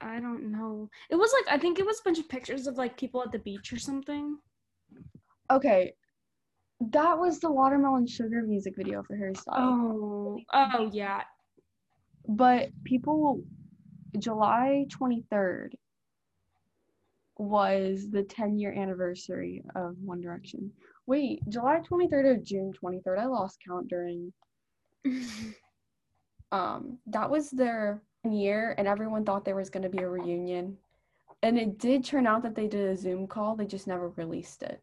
I 0.00 0.20
don't 0.20 0.50
know. 0.52 0.88
It 1.10 1.16
was 1.16 1.30
like 1.34 1.54
I 1.54 1.60
think 1.60 1.78
it 1.78 1.84
was 1.84 2.00
a 2.00 2.04
bunch 2.04 2.18
of 2.18 2.30
pictures 2.30 2.66
of 2.66 2.78
like 2.78 2.96
people 2.96 3.22
at 3.22 3.30
the 3.30 3.40
beach 3.40 3.74
or 3.74 3.78
something. 3.78 4.38
Okay. 5.50 5.92
That 6.80 7.18
was 7.18 7.40
the 7.40 7.52
Watermelon 7.52 8.06
Sugar 8.06 8.40
music 8.42 8.72
video 8.74 9.02
for 9.02 9.16
Harry 9.16 9.34
Styles. 9.34 9.58
Oh, 9.58 10.40
oh 10.54 10.90
yeah. 10.94 11.24
But 12.26 12.70
people, 12.84 13.42
July 14.18 14.86
23rd 14.88 15.72
was 17.38 18.10
the 18.10 18.22
10 18.22 18.58
year 18.58 18.72
anniversary 18.72 19.62
of 19.74 19.96
One 20.02 20.20
Direction. 20.20 20.70
Wait, 21.06 21.40
July 21.48 21.80
23rd 21.80 22.24
or 22.24 22.36
June 22.36 22.72
23rd? 22.82 23.18
I 23.18 23.26
lost 23.26 23.58
count 23.66 23.88
during. 23.88 24.32
Um, 26.52 26.98
that 27.06 27.28
was 27.28 27.50
their 27.50 28.02
year, 28.24 28.74
and 28.78 28.86
everyone 28.86 29.24
thought 29.24 29.44
there 29.44 29.56
was 29.56 29.70
going 29.70 29.82
to 29.82 29.88
be 29.88 30.02
a 30.02 30.08
reunion. 30.08 30.76
And 31.42 31.58
it 31.58 31.78
did 31.78 32.04
turn 32.04 32.26
out 32.26 32.42
that 32.42 32.54
they 32.54 32.66
did 32.66 32.88
a 32.88 32.96
Zoom 32.96 33.26
call, 33.26 33.56
they 33.56 33.66
just 33.66 33.86
never 33.86 34.08
released 34.10 34.62
it. 34.62 34.82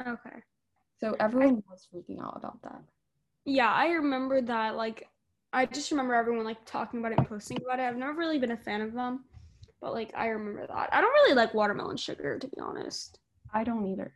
okay. 0.00 0.42
So 0.98 1.16
everyone 1.18 1.62
was 1.68 1.88
freaking 1.92 2.22
out 2.22 2.36
about 2.36 2.62
that. 2.62 2.82
Yeah, 3.44 3.72
I 3.72 3.88
remember 3.88 4.40
that. 4.42 4.76
Like, 4.76 5.08
I 5.52 5.66
just 5.66 5.90
remember 5.90 6.14
everyone 6.14 6.44
like 6.44 6.64
talking 6.64 7.00
about 7.00 7.12
it 7.12 7.18
and 7.18 7.28
posting 7.28 7.58
about 7.60 7.80
it. 7.80 7.82
I've 7.82 7.96
never 7.96 8.14
really 8.14 8.38
been 8.38 8.52
a 8.52 8.56
fan 8.56 8.80
of 8.80 8.92
them, 8.92 9.24
but 9.82 9.92
like 9.92 10.12
I 10.16 10.28
remember 10.28 10.66
that. 10.66 10.88
I 10.92 11.00
don't 11.00 11.12
really 11.12 11.34
like 11.34 11.52
watermelon 11.52 11.96
sugar, 11.96 12.38
to 12.38 12.46
be 12.46 12.60
honest. 12.60 13.18
I 13.52 13.64
don't 13.64 13.86
either. 13.86 14.12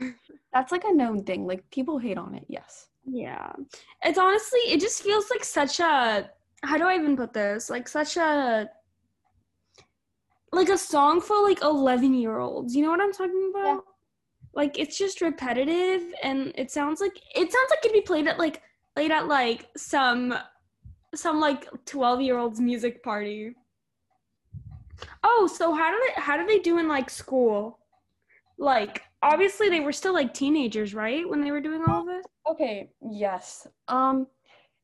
That's 0.52 0.70
like 0.70 0.84
a 0.84 0.92
known 0.92 1.24
thing. 1.24 1.46
Like 1.46 1.68
people 1.70 1.98
hate 1.98 2.18
on 2.18 2.34
it, 2.34 2.44
yes. 2.46 2.88
Yeah, 3.04 3.52
it's 4.04 4.18
honestly, 4.18 4.60
it 4.60 4.80
just 4.80 5.02
feels 5.02 5.30
like 5.30 5.42
such 5.42 5.80
a. 5.80 6.30
How 6.62 6.76
do 6.76 6.84
I 6.84 6.94
even 6.94 7.16
put 7.16 7.32
this? 7.32 7.70
Like 7.70 7.88
such 7.88 8.16
a. 8.18 8.68
Like 10.52 10.68
a 10.68 10.78
song 10.78 11.20
for 11.20 11.42
like 11.42 11.62
eleven 11.62 12.14
year 12.14 12.38
olds. 12.38 12.76
You 12.76 12.84
know 12.84 12.90
what 12.90 13.00
I'm 13.00 13.12
talking 13.12 13.52
about? 13.54 13.74
Yeah. 13.76 13.80
Like 14.54 14.78
it's 14.78 14.98
just 14.98 15.22
repetitive, 15.22 16.02
and 16.22 16.52
it 16.54 16.70
sounds 16.70 17.00
like 17.00 17.18
it 17.34 17.50
sounds 17.50 17.70
like 17.70 17.80
it'd 17.84 17.92
be 17.94 18.02
played 18.02 18.28
at 18.28 18.38
like 18.38 18.62
played 18.94 19.10
at 19.10 19.26
like 19.26 19.68
some 19.76 20.34
some 21.14 21.40
like 21.40 21.66
12 21.86 22.20
year 22.20 22.36
olds 22.36 22.60
music 22.60 23.02
party 23.02 23.54
oh 25.22 25.50
so 25.52 25.74
how 25.74 25.90
did 25.90 26.00
it 26.10 26.18
how 26.18 26.36
did 26.36 26.48
they 26.48 26.58
do 26.58 26.78
in 26.78 26.88
like 26.88 27.10
school 27.10 27.78
like 28.58 29.02
obviously 29.22 29.68
they 29.68 29.80
were 29.80 29.92
still 29.92 30.14
like 30.14 30.32
teenagers 30.32 30.94
right 30.94 31.28
when 31.28 31.40
they 31.40 31.50
were 31.50 31.60
doing 31.60 31.82
all 31.86 32.00
of 32.00 32.06
this 32.06 32.26
Okay, 32.48 32.90
yes. 33.02 33.66
Um 33.88 34.28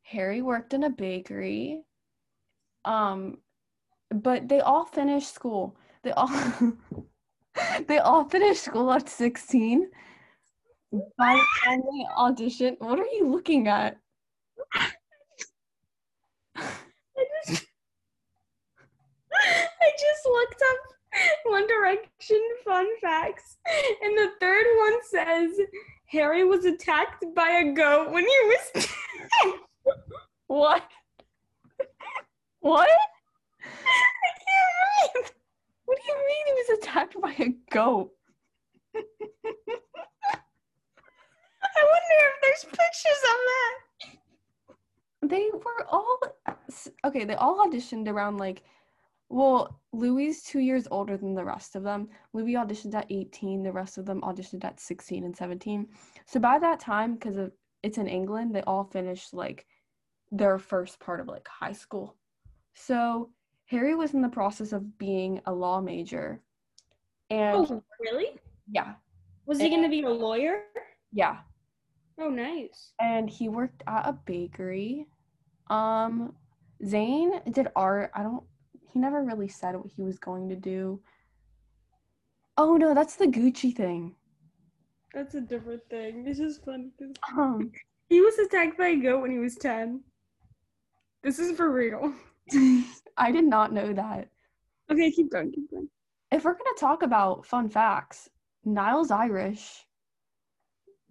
Harry 0.02 0.42
worked 0.42 0.74
in 0.74 0.84
a 0.84 0.90
bakery. 0.90 1.84
Um 2.84 3.38
but 4.10 4.48
they 4.48 4.60
all 4.60 4.84
finished 4.84 5.32
school. 5.34 5.76
They 6.02 6.10
all 6.12 6.28
they 7.86 7.98
all 7.98 8.24
finished 8.28 8.64
school 8.64 8.92
at 8.92 9.08
16. 9.08 9.90
By 11.16 11.34
the 11.34 11.46
time 11.64 11.80
they 11.80 12.04
auditioned, 12.18 12.76
what 12.80 12.98
are 12.98 13.06
you 13.06 13.28
looking 13.28 13.68
at? 13.68 13.98
i 19.44 19.90
just 19.98 20.28
looked 20.42 20.62
up 20.62 20.78
one 21.44 21.66
direction 21.66 22.40
fun 22.64 22.86
facts 23.00 23.58
and 24.02 24.16
the 24.16 24.30
third 24.40 24.64
one 24.78 24.98
says 25.10 25.50
harry 26.06 26.44
was 26.44 26.64
attacked 26.64 27.24
by 27.34 27.48
a 27.62 27.72
goat 27.72 28.10
when 28.10 28.24
he 28.24 28.36
was 28.44 28.88
What? 30.46 30.82
What? 32.60 32.88
i 33.64 34.30
can't 34.44 35.14
read 35.14 35.30
What 35.84 35.98
do 35.98 36.02
you 36.08 36.16
mean 36.16 36.46
he 36.46 36.52
was 36.52 36.78
attacked 36.78 37.20
by 37.20 37.34
a 37.38 37.48
goat? 37.70 38.10
i 38.94 39.00
wonder 41.92 42.18
if 42.28 42.36
there's 42.42 42.64
pictures 42.64 43.22
of 43.30 43.38
that 43.50 43.74
They 45.22 45.48
were 45.52 45.86
all 45.88 46.18
okay. 47.04 47.24
They 47.24 47.34
all 47.34 47.66
auditioned 47.66 48.08
around 48.08 48.38
like, 48.38 48.62
well, 49.32 49.80
Louis 49.94 50.26
is 50.26 50.42
two 50.42 50.60
years 50.60 50.86
older 50.90 51.16
than 51.16 51.34
the 51.34 51.44
rest 51.44 51.74
of 51.74 51.82
them. 51.82 52.08
Louis 52.34 52.52
auditioned 52.52 52.94
at 52.94 53.06
18. 53.10 53.62
The 53.62 53.72
rest 53.72 53.96
of 53.96 54.04
them 54.04 54.20
auditioned 54.20 54.62
at 54.62 54.78
16 54.78 55.24
and 55.24 55.34
17. 55.34 55.88
So 56.26 56.38
by 56.38 56.58
that 56.58 56.80
time, 56.80 57.14
because 57.14 57.50
it's 57.82 57.96
in 57.96 58.06
England, 58.06 58.54
they 58.54 58.60
all 58.62 58.84
finished 58.84 59.32
like 59.32 59.66
their 60.30 60.58
first 60.58 61.00
part 61.00 61.18
of 61.18 61.28
like 61.28 61.48
high 61.48 61.72
school. 61.72 62.16
So 62.74 63.30
Harry 63.66 63.94
was 63.94 64.12
in 64.12 64.20
the 64.20 64.28
process 64.28 64.72
of 64.72 64.98
being 64.98 65.40
a 65.46 65.52
law 65.52 65.80
major, 65.80 66.42
and 67.30 67.56
oh 67.56 67.82
really 68.00 68.38
yeah, 68.70 68.94
was 69.46 69.58
he 69.58 69.70
going 69.70 69.82
to 69.82 69.88
be 69.88 70.02
a 70.02 70.10
lawyer 70.10 70.64
yeah, 71.12 71.38
oh 72.18 72.28
nice 72.28 72.92
and 73.00 73.30
he 73.30 73.48
worked 73.48 73.82
at 73.86 74.06
a 74.06 74.12
bakery. 74.12 75.06
Um, 75.70 76.34
Zayn 76.84 77.52
did 77.52 77.68
art. 77.76 78.10
I 78.14 78.22
don't. 78.22 78.42
He 78.92 78.98
never 78.98 79.22
really 79.22 79.48
said 79.48 79.74
what 79.74 79.90
he 79.96 80.02
was 80.02 80.18
going 80.18 80.48
to 80.50 80.56
do. 80.56 81.00
Oh 82.58 82.76
no, 82.76 82.94
that's 82.94 83.16
the 83.16 83.26
Gucci 83.26 83.74
thing. 83.74 84.14
That's 85.14 85.34
a 85.34 85.40
different 85.40 85.82
thing. 85.88 86.26
Just 86.32 86.64
funny 86.64 86.90
'cause 86.98 87.14
Um, 87.36 87.72
he 88.08 88.20
was 88.20 88.38
attacked 88.38 88.76
by 88.76 88.88
a 88.88 88.96
goat 88.96 89.22
when 89.22 89.30
he 89.30 89.38
was 89.38 89.56
10. 89.56 90.02
This 91.22 91.38
is 91.38 91.56
for 91.56 91.70
real. 91.70 92.12
I 93.16 93.30
did 93.32 93.44
not 93.44 93.72
know 93.72 93.92
that. 93.94 94.28
Okay, 94.90 95.10
keep 95.10 95.30
going, 95.30 95.52
keep 95.52 95.70
going. 95.70 95.88
If 96.30 96.44
we're 96.44 96.54
gonna 96.54 96.70
talk 96.78 97.02
about 97.02 97.46
fun 97.46 97.68
facts, 97.68 98.28
Niall's 98.64 99.10
Irish. 99.10 99.86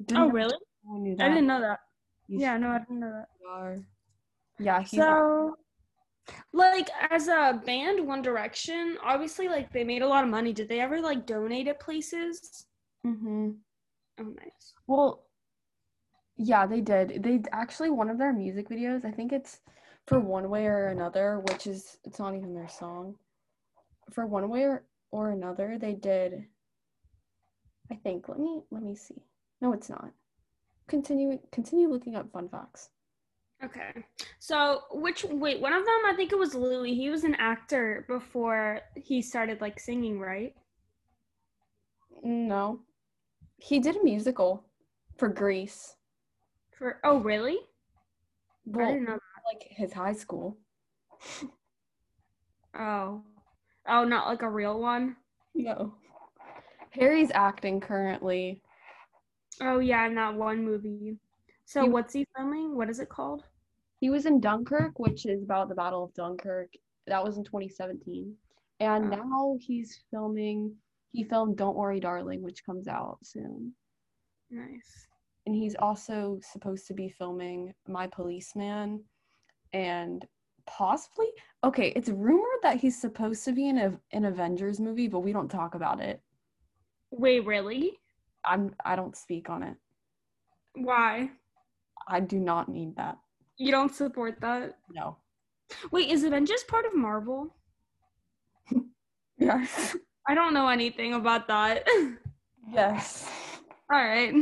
Didn't 0.06 0.24
Oh, 0.24 0.30
really? 0.30 0.56
knew 0.84 1.16
I 1.20 1.30
didn't 1.30 1.48
know 1.48 1.62
that. 1.62 1.80
Yeah, 2.28 2.58
no, 2.58 2.70
I 2.70 2.80
didn't 2.80 3.00
know 3.00 3.12
that. 3.12 3.30
are. 3.48 3.80
Yeah, 4.60 4.82
he's 4.82 4.92
So, 4.92 5.56
like, 6.54 6.90
as 7.10 7.28
a 7.28 7.62
band, 7.66 8.06
One 8.06 8.22
Direction, 8.22 8.98
obviously, 9.04 9.48
like, 9.48 9.72
they 9.72 9.84
made 9.84 10.02
a 10.02 10.08
lot 10.08 10.24
of 10.24 10.30
money. 10.30 10.54
Did 10.54 10.70
they 10.70 10.80
ever, 10.80 11.02
like, 11.02 11.26
donate 11.26 11.68
at 11.68 11.80
places? 11.80 12.66
Mm-hmm. 13.06 13.52
Oh, 14.20 14.24
nice. 14.24 14.74
Well, 14.88 15.24
yeah, 16.38 16.66
they 16.66 16.82
did. 16.82 17.24
They 17.24 17.42
actually 17.52 17.90
one 17.90 18.10
of 18.10 18.18
their 18.18 18.34
music 18.34 18.70
videos. 18.70 19.06
I 19.06 19.12
think 19.12 19.32
it's 19.32 19.60
for 20.08 20.20
one 20.20 20.50
way 20.50 20.66
or 20.66 20.88
another, 20.88 21.40
which 21.40 21.68
is 21.68 21.98
it's 22.04 22.20
not 22.20 22.36
even 22.36 22.54
their 22.54 22.70
song. 22.70 23.16
For 24.12 24.26
one 24.26 24.50
way 24.50 24.64
or, 24.64 24.84
or 25.12 25.32
another, 25.32 25.78
they 25.80 25.94
did. 25.94 26.46
I 27.92 27.96
think. 27.96 28.28
Let 28.28 28.40
me 28.40 28.62
let 28.72 28.84
me 28.84 28.96
see. 28.96 29.22
No, 29.62 29.74
it's 29.74 29.90
not. 29.90 30.12
Continue 30.88 31.40
continue 31.52 31.90
looking 31.90 32.16
up 32.16 32.32
fun 32.32 32.50
facts. 32.50 32.90
Okay. 33.64 33.92
So 34.40 34.82
which 34.92 35.24
wait, 35.24 35.62
one 35.62 35.74
of 35.74 35.86
them 35.86 36.00
I 36.06 36.14
think 36.16 36.32
it 36.32 36.38
was 36.38 36.56
Louis. 36.56 36.96
He 36.96 37.10
was 37.10 37.24
an 37.24 37.36
actor 37.36 38.06
before 38.08 38.82
he 38.96 39.22
started 39.22 39.62
like 39.62 39.80
singing, 39.80 40.20
right? 40.20 40.56
No. 42.24 42.80
He 43.58 43.80
did 43.80 43.96
a 43.98 44.04
musical 44.04 44.66
for 45.18 45.28
Grease. 45.30 45.96
For 46.78 47.00
oh 47.04 47.20
really? 47.20 47.60
I 48.76 48.86
didn't 48.86 49.06
know 49.06 49.20
like 49.54 49.68
his 49.70 49.94
high 49.94 50.14
school. 50.14 50.58
Oh. 52.74 53.22
Oh, 53.86 54.04
not 54.06 54.28
like 54.28 54.44
a 54.44 54.50
real 54.50 54.80
one? 54.80 55.18
No. 55.54 55.96
Harry's 56.92 57.32
acting 57.34 57.82
currently. 57.82 58.62
Oh 59.60 59.80
yeah, 59.80 60.08
in 60.08 60.16
that 60.16 60.36
one 60.36 60.64
movie. 60.64 61.18
So 61.66 61.84
He- 61.84 61.90
what's 61.90 62.14
he 62.14 62.26
filming? 62.36 62.76
What 62.78 62.90
is 62.90 63.00
it 63.00 63.10
called? 63.10 63.44
He 64.02 64.10
was 64.10 64.26
in 64.26 64.40
Dunkirk, 64.42 64.98
which 65.00 65.26
is 65.28 65.44
about 65.44 65.70
the 65.70 65.76
Battle 65.76 66.04
of 66.04 66.14
Dunkirk. 66.16 66.74
That 67.08 67.24
was 67.24 67.38
in 67.38 67.44
2017. 67.44 68.36
And 68.80 69.06
Oh. 69.06 69.16
now 69.16 69.58
he's 69.62 70.04
filming 70.12 70.76
he 71.14 71.26
filmed 71.26 71.58
Don't 71.58 71.76
Worry 71.76 72.00
Darling, 72.00 72.42
which 72.42 72.66
comes 72.66 72.88
out 72.88 73.18
soon. 73.22 73.76
Nice. 74.50 75.08
And 75.46 75.54
he's 75.54 75.76
also 75.76 76.40
supposed 76.42 76.88
to 76.88 76.94
be 76.94 77.10
filming 77.10 77.74
My 77.86 78.08
Policeman 78.08 79.04
and 79.74 80.26
possibly 80.66 81.28
okay, 81.64 81.90
it's 81.90 82.10
rumored 82.10 82.62
that 82.64 82.78
he's 82.78 83.00
supposed 83.00 83.44
to 83.46 83.52
be 83.52 83.68
in 83.68 83.78
a 83.78 84.00
an 84.12 84.26
Avengers 84.26 84.80
movie, 84.80 85.08
but 85.10 85.20
we 85.20 85.34
don't 85.34 85.50
talk 85.52 85.76
about 85.76 86.00
it. 86.00 86.22
Wait, 87.12 87.46
really? 87.46 88.00
I'm 88.46 88.74
I 88.86 88.96
don't 88.96 89.16
speak 89.18 89.50
on 89.50 89.64
it. 89.64 89.78
Why? 90.76 91.30
I 92.08 92.20
do 92.22 92.40
not 92.40 92.70
need 92.70 92.96
that. 92.96 93.18
You 93.62 93.70
don't 93.70 93.94
support 93.94 94.42
that? 94.42 94.80
No. 94.92 95.18
Wait, 95.92 96.10
is 96.10 96.24
Avengers 96.24 96.64
part 96.64 96.88
of 96.88 96.96
Marvel? 96.96 97.56
Yes. 99.38 99.96
I 100.28 100.34
don't 100.34 100.56
know 100.56 100.68
anything 100.68 101.14
about 101.14 101.48
that. 101.48 101.88
Yes. 102.72 103.30
All 103.92 104.04
right. 104.04 104.34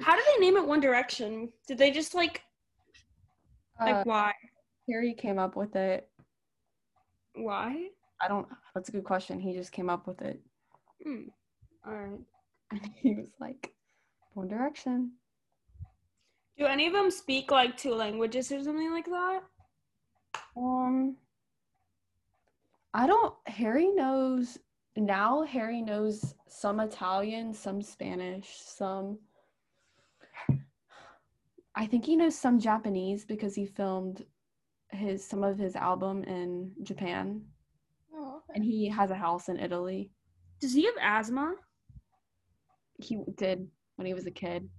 How 0.00 0.16
did 0.16 0.24
they 0.26 0.40
name 0.40 0.56
it 0.56 0.66
One 0.66 0.80
Direction? 0.80 1.52
Did 1.68 1.78
they 1.78 1.92
just 1.92 2.14
like 2.14 2.42
like 3.80 3.94
Uh, 3.94 4.02
why? 4.04 4.32
Harry 4.88 5.14
came 5.14 5.38
up 5.38 5.54
with 5.54 5.76
it. 5.76 6.08
Why? 7.34 7.90
I 8.20 8.26
don't 8.26 8.48
that's 8.74 8.88
a 8.88 8.92
good 8.92 9.04
question. 9.04 9.38
He 9.38 9.52
just 9.52 9.70
came 9.70 9.88
up 9.88 10.08
with 10.08 10.20
it. 10.20 10.40
Hmm. 11.04 11.28
All 11.86 11.94
right. 11.94 12.20
And 12.72 12.90
he 12.96 13.14
was 13.14 13.30
like, 13.38 13.72
One 14.34 14.48
Direction. 14.48 15.12
Do 16.58 16.64
any 16.64 16.86
of 16.86 16.92
them 16.92 17.10
speak 17.10 17.50
like 17.50 17.76
two 17.76 17.94
languages 17.94 18.50
or 18.50 18.62
something 18.62 18.90
like 18.90 19.06
that? 19.06 19.40
Um 20.56 21.16
I 22.94 23.06
don't 23.06 23.34
Harry 23.46 23.88
knows 23.88 24.58
now 24.96 25.42
Harry 25.42 25.82
knows 25.82 26.34
some 26.48 26.80
Italian, 26.80 27.52
some 27.52 27.82
Spanish, 27.82 28.56
some 28.58 29.18
I 31.74 31.84
think 31.84 32.06
he 32.06 32.16
knows 32.16 32.38
some 32.38 32.58
Japanese 32.58 33.26
because 33.26 33.54
he 33.54 33.66
filmed 33.66 34.24
his 34.92 35.22
some 35.22 35.44
of 35.44 35.58
his 35.58 35.76
album 35.76 36.24
in 36.24 36.72
Japan 36.82 37.42
Oh, 38.14 38.40
and 38.54 38.64
he 38.64 38.88
has 38.88 39.10
a 39.10 39.14
house 39.14 39.50
in 39.50 39.58
Italy. 39.58 40.10
Does 40.60 40.72
he 40.72 40.86
have 40.86 40.94
asthma? 41.02 41.54
He 42.98 43.18
did 43.34 43.68
when 43.96 44.06
he 44.06 44.14
was 44.14 44.26
a 44.26 44.30
kid. 44.30 44.70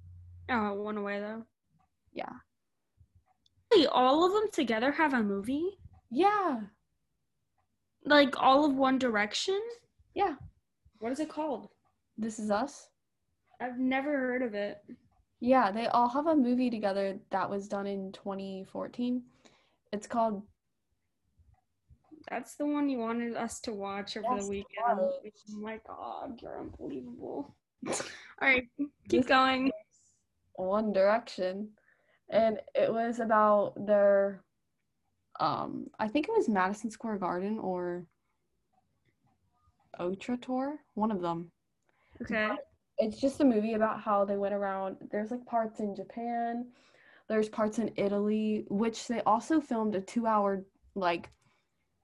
Oh, 0.50 0.74
it 0.74 0.84
went 0.84 0.98
away 0.98 1.19
though. 1.19 1.43
Yeah. 2.17 3.88
All 3.91 4.25
of 4.25 4.32
them 4.34 4.49
together 4.51 4.91
have 4.91 5.13
a 5.13 5.21
movie? 5.23 5.77
Yeah. 6.10 6.62
Like 8.06 8.41
all 8.41 8.65
of 8.65 8.73
One 8.75 8.97
Direction? 8.97 9.60
Yeah. 10.15 10.36
What 10.99 11.12
is 11.12 11.19
it 11.19 11.30
called? 11.30 11.67
This 12.17 12.39
is 12.39 12.49
us. 12.49 12.89
I've 13.62 13.77
never 13.77 14.12
heard 14.17 14.41
of 14.41 14.56
it. 14.56 14.77
Yeah, 15.39 15.71
they 15.71 15.86
all 15.88 16.10
have 16.10 16.25
a 16.27 16.36
movie 16.36 16.71
together 16.71 17.19
that 17.30 17.47
was 17.49 17.67
done 17.67 17.86
in 17.86 18.12
2014. 18.13 19.21
It's 19.93 20.08
called 20.08 20.41
That's 22.32 22.56
the 22.56 22.65
one 22.65 22.89
you 22.89 22.97
wanted 22.97 23.36
us 23.36 23.60
to 23.62 23.73
watch 23.73 24.17
over 24.17 24.25
Yes, 24.36 24.45
the 24.45 24.49
weekend. 24.49 24.99
Oh 24.99 25.12
my 25.62 25.80
god, 25.88 26.39
you're 26.41 26.60
unbelievable. 26.60 27.56
All 27.88 27.93
right, 28.41 28.63
keep 29.08 29.21
This- 29.21 29.25
going. 29.27 29.71
One 30.56 30.91
Direction. 30.91 31.69
And 32.30 32.60
it 32.76 32.92
was 32.92 33.20
about 33.20 33.74
their 33.86 34.44
um 35.40 35.88
I 36.00 36.08
think 36.08 36.28
it 36.28 36.36
was 36.36 36.50
Madison 36.50 36.90
Square 36.90 37.18
Garden 37.18 37.60
or 37.60 38.06
Otra 40.00 40.42
Tour, 40.42 40.80
one 40.94 41.12
of 41.12 41.22
them. 41.22 41.52
Okay. 42.22 42.50
It's 43.00 43.20
just 43.20 43.42
a 43.42 43.46
movie 43.46 43.74
about 43.74 44.02
how 44.02 44.26
they 44.26 44.38
went 44.38 44.56
around. 44.56 44.98
There's 45.12 45.32
like 45.32 45.46
parts 45.46 45.80
in 45.80 45.96
Japan, 45.96 46.66
there's 47.28 47.50
parts 47.50 47.80
in 47.80 47.92
Italy, 47.96 48.66
which 48.70 49.08
they 49.08 49.22
also 49.22 49.60
filmed 49.60 49.96
a 49.96 50.02
2-hour 50.02 50.63
like 50.96 51.30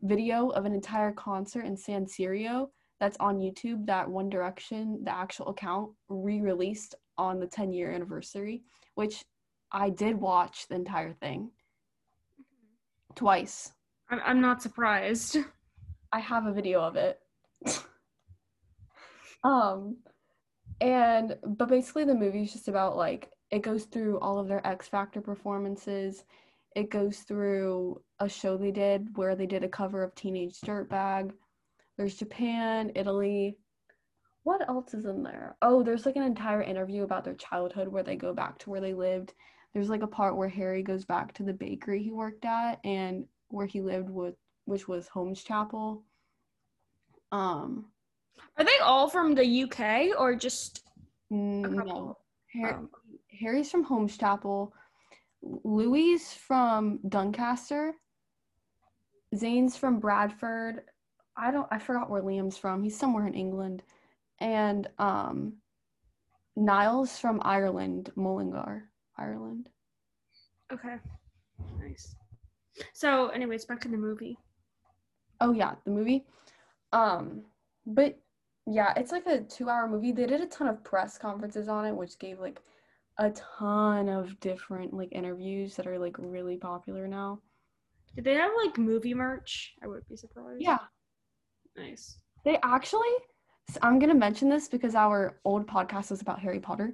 video 0.01 0.49
of 0.49 0.65
an 0.65 0.73
entire 0.73 1.11
concert 1.11 1.65
in 1.65 1.77
San 1.77 2.05
Siro 2.05 2.69
that's 2.99 3.17
on 3.19 3.39
YouTube 3.39 3.85
that 3.85 4.09
One 4.09 4.29
Direction, 4.29 5.03
the 5.03 5.15
actual 5.15 5.47
account, 5.49 5.91
re-released 6.09 6.95
on 7.17 7.39
the 7.39 7.47
10 7.47 7.71
year 7.73 7.91
anniversary, 7.91 8.63
which 8.95 9.23
I 9.73 9.89
did 9.89 10.19
watch 10.19 10.67
the 10.67 10.75
entire 10.75 11.13
thing 11.13 11.49
twice. 13.15 13.71
I'm, 14.09 14.21
I'm 14.23 14.41
not 14.41 14.61
surprised. 14.61 15.37
I 16.11 16.19
have 16.19 16.45
a 16.45 16.53
video 16.53 16.81
of 16.81 16.95
it. 16.95 17.19
um 19.43 19.97
and 20.79 21.35
but 21.43 21.67
basically 21.69 22.05
the 22.05 22.13
movie 22.13 22.43
is 22.43 22.53
just 22.53 22.67
about 22.67 22.95
like 22.95 23.31
it 23.51 23.61
goes 23.61 23.85
through 23.85 24.19
all 24.19 24.39
of 24.39 24.47
their 24.47 24.65
X 24.65 24.87
Factor 24.87 25.21
performances. 25.21 26.23
It 26.75 26.89
goes 26.89 27.19
through 27.19 28.01
a 28.19 28.27
show 28.27 28.57
they 28.57 28.71
did 28.71 29.15
where 29.15 29.35
they 29.35 29.45
did 29.45 29.63
a 29.63 29.69
cover 29.69 30.03
of 30.03 30.15
Teenage 30.15 30.59
Dirtbag. 30.61 31.31
There's 31.97 32.15
Japan, 32.15 32.91
Italy. 32.95 33.57
What 34.41 34.67
else 34.67 34.93
is 34.95 35.05
in 35.05 35.21
there? 35.21 35.55
Oh, 35.61 35.83
there's 35.83 36.05
like 36.05 36.15
an 36.15 36.23
entire 36.23 36.63
interview 36.63 37.03
about 37.03 37.23
their 37.23 37.35
childhood 37.35 37.87
where 37.87 38.03
they 38.03 38.15
go 38.15 38.33
back 38.33 38.57
to 38.59 38.71
where 38.71 38.81
they 38.81 38.93
lived. 38.93 39.33
There's 39.73 39.89
like 39.89 40.03
a 40.03 40.07
part 40.07 40.37
where 40.37 40.49
Harry 40.49 40.83
goes 40.83 41.03
back 41.05 41.33
to 41.35 41.43
the 41.43 41.53
bakery 41.53 42.03
he 42.03 42.11
worked 42.11 42.45
at 42.45 42.79
and 42.83 43.25
where 43.49 43.65
he 43.65 43.81
lived 43.81 44.09
with 44.09 44.35
which 44.65 44.87
was 44.87 45.07
Holmes 45.07 45.43
Chapel. 45.43 46.03
Um, 47.31 47.85
Are 48.57 48.63
they 48.63 48.77
all 48.81 49.09
from 49.09 49.35
the 49.35 49.63
UK 49.63 50.17
or 50.17 50.35
just 50.35 50.83
no, 51.29 51.69
couple? 51.75 52.19
Har- 52.53 52.79
Oh. 52.83 52.89
Harry's 53.39 53.71
from 53.71 53.83
Holmes 53.83 54.17
Chapel. 54.17 54.73
Louis 55.41 56.19
from 56.35 56.99
Doncaster. 57.09 57.93
Zayn's 59.35 59.75
from 59.75 59.99
Bradford. 59.99 60.81
I 61.35 61.49
don't. 61.51 61.67
I 61.71 61.79
forgot 61.79 62.09
where 62.09 62.21
Liam's 62.21 62.57
from. 62.57 62.83
He's 62.83 62.97
somewhere 62.97 63.25
in 63.25 63.33
England, 63.33 63.81
and 64.39 64.87
um, 64.99 65.53
Niall's 66.55 67.17
from 67.17 67.41
Ireland, 67.43 68.11
Mullingar, 68.15 68.87
Ireland. 69.17 69.69
Okay. 70.71 70.95
Nice. 71.79 72.15
So, 72.93 73.27
anyways, 73.29 73.65
back 73.65 73.85
in 73.85 73.91
the 73.91 73.97
movie. 73.97 74.37
Oh 75.41 75.51
yeah, 75.51 75.75
the 75.85 75.91
movie. 75.91 76.25
Um, 76.91 77.43
but 77.85 78.17
yeah, 78.65 78.93
it's 78.95 79.11
like 79.11 79.25
a 79.27 79.41
two-hour 79.41 79.87
movie. 79.89 80.11
They 80.11 80.25
did 80.25 80.41
a 80.41 80.45
ton 80.47 80.67
of 80.67 80.83
press 80.83 81.17
conferences 81.17 81.67
on 81.67 81.85
it, 81.85 81.95
which 81.95 82.17
gave 82.17 82.39
like 82.39 82.61
a 83.19 83.29
ton 83.31 84.09
of 84.09 84.39
different 84.39 84.93
like 84.93 85.09
interviews 85.11 85.75
that 85.75 85.85
are 85.87 85.99
like 85.99 86.15
really 86.17 86.57
popular 86.57 87.07
now. 87.07 87.39
Did 88.15 88.23
they 88.25 88.35
have 88.35 88.51
like 88.63 88.77
movie 88.77 89.13
merch? 89.13 89.73
I 89.83 89.87
would 89.87 90.07
be 90.07 90.15
surprised. 90.15 90.61
Yeah, 90.61 90.79
Nice. 91.75 92.17
they 92.45 92.57
actually. 92.63 93.09
So 93.69 93.79
I'm 93.81 93.99
gonna 93.99 94.15
mention 94.15 94.49
this 94.49 94.67
because 94.67 94.95
our 94.95 95.39
old 95.45 95.67
podcast 95.67 96.11
was 96.11 96.21
about 96.21 96.39
Harry 96.39 96.59
Potter. 96.59 96.93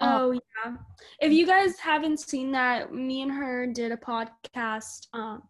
Um, 0.00 0.08
Oh 0.12 0.32
yeah. 0.32 0.76
If 1.20 1.32
you 1.32 1.46
guys 1.46 1.78
haven't 1.78 2.20
seen 2.20 2.50
that, 2.52 2.92
me 2.92 3.22
and 3.22 3.32
her 3.32 3.66
did 3.66 3.92
a 3.92 3.96
podcast. 3.96 5.08
Um, 5.12 5.42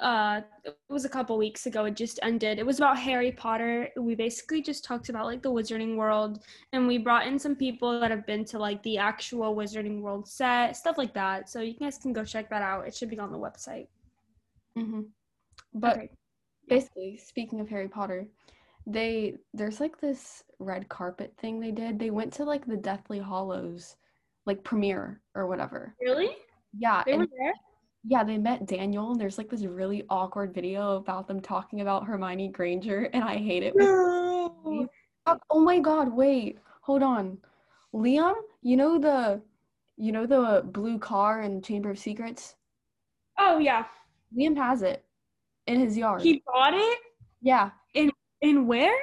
uh, 0.00 0.42
it 0.64 0.76
was 0.90 1.06
a 1.06 1.08
couple 1.08 1.38
weeks 1.38 1.64
ago. 1.64 1.86
It 1.86 1.96
just 1.96 2.18
ended. 2.22 2.58
It 2.58 2.66
was 2.66 2.76
about 2.78 2.98
Harry 2.98 3.32
Potter. 3.32 3.88
We 3.96 4.14
basically 4.14 4.60
just 4.60 4.84
talked 4.84 5.08
about 5.08 5.24
like 5.24 5.42
the 5.42 5.50
Wizarding 5.50 5.96
World, 5.96 6.44
and 6.72 6.86
we 6.86 6.98
brought 6.98 7.26
in 7.26 7.38
some 7.38 7.56
people 7.56 7.98
that 8.00 8.10
have 8.10 8.26
been 8.26 8.44
to 8.46 8.58
like 8.58 8.82
the 8.82 8.98
actual 8.98 9.56
Wizarding 9.56 10.02
World 10.02 10.28
set, 10.28 10.76
stuff 10.76 10.98
like 10.98 11.14
that. 11.14 11.48
So 11.48 11.62
you 11.62 11.72
guys 11.74 11.96
can 11.96 12.12
go 12.12 12.24
check 12.24 12.50
that 12.50 12.60
out. 12.60 12.86
It 12.86 12.94
should 12.94 13.08
be 13.08 13.18
on 13.18 13.32
the 13.32 13.38
website. 13.38 13.86
mhm. 14.76 15.06
But 15.72 15.96
Okay. 15.96 16.10
basically, 16.68 17.16
speaking 17.16 17.60
of 17.60 17.68
Harry 17.70 17.88
Potter, 17.88 18.28
they 18.86 19.34
there's 19.52 19.80
like 19.80 20.00
this 20.00 20.44
red 20.58 20.88
carpet 20.88 21.34
thing 21.38 21.58
they 21.60 21.72
did. 21.72 21.98
They 21.98 22.10
went 22.10 22.32
to 22.34 22.44
like 22.44 22.66
the 22.66 22.76
Deathly 22.76 23.18
Hallows 23.18 23.96
like 24.46 24.62
premiere 24.62 25.20
or 25.34 25.46
whatever. 25.48 25.94
Really? 26.00 26.30
Yeah, 26.78 27.02
They 27.04 27.16
were 27.16 27.26
there? 27.38 27.54
yeah, 28.04 28.22
they 28.22 28.38
met 28.38 28.66
Daniel 28.66 29.10
and 29.10 29.20
there's 29.20 29.38
like 29.38 29.48
this 29.50 29.64
really 29.64 30.04
awkward 30.08 30.54
video 30.54 30.96
about 30.96 31.26
them 31.26 31.40
talking 31.40 31.80
about 31.80 32.06
Hermione 32.06 32.48
Granger 32.48 33.10
and 33.12 33.24
I 33.24 33.36
hate 33.36 33.62
it. 33.64 33.74
No. 33.76 34.52
Oh 34.64 35.38
oh 35.50 35.60
my 35.60 35.80
god, 35.80 36.12
wait. 36.12 36.58
Hold 36.82 37.02
on. 37.02 37.38
Liam, 37.92 38.34
you 38.62 38.76
know 38.76 38.98
the 38.98 39.40
you 39.96 40.12
know 40.12 40.26
the 40.26 40.62
blue 40.66 40.98
car 40.98 41.42
in 41.42 41.60
Chamber 41.62 41.90
of 41.90 41.98
Secrets? 41.98 42.54
Oh 43.38 43.58
yeah. 43.58 43.84
Liam 44.36 44.56
has 44.56 44.82
it 44.82 45.04
in 45.66 45.80
his 45.80 45.96
yard. 45.96 46.22
He 46.22 46.42
bought 46.46 46.74
it? 46.74 46.98
yeah, 47.40 47.70
In 48.40 48.66
where? 48.66 48.96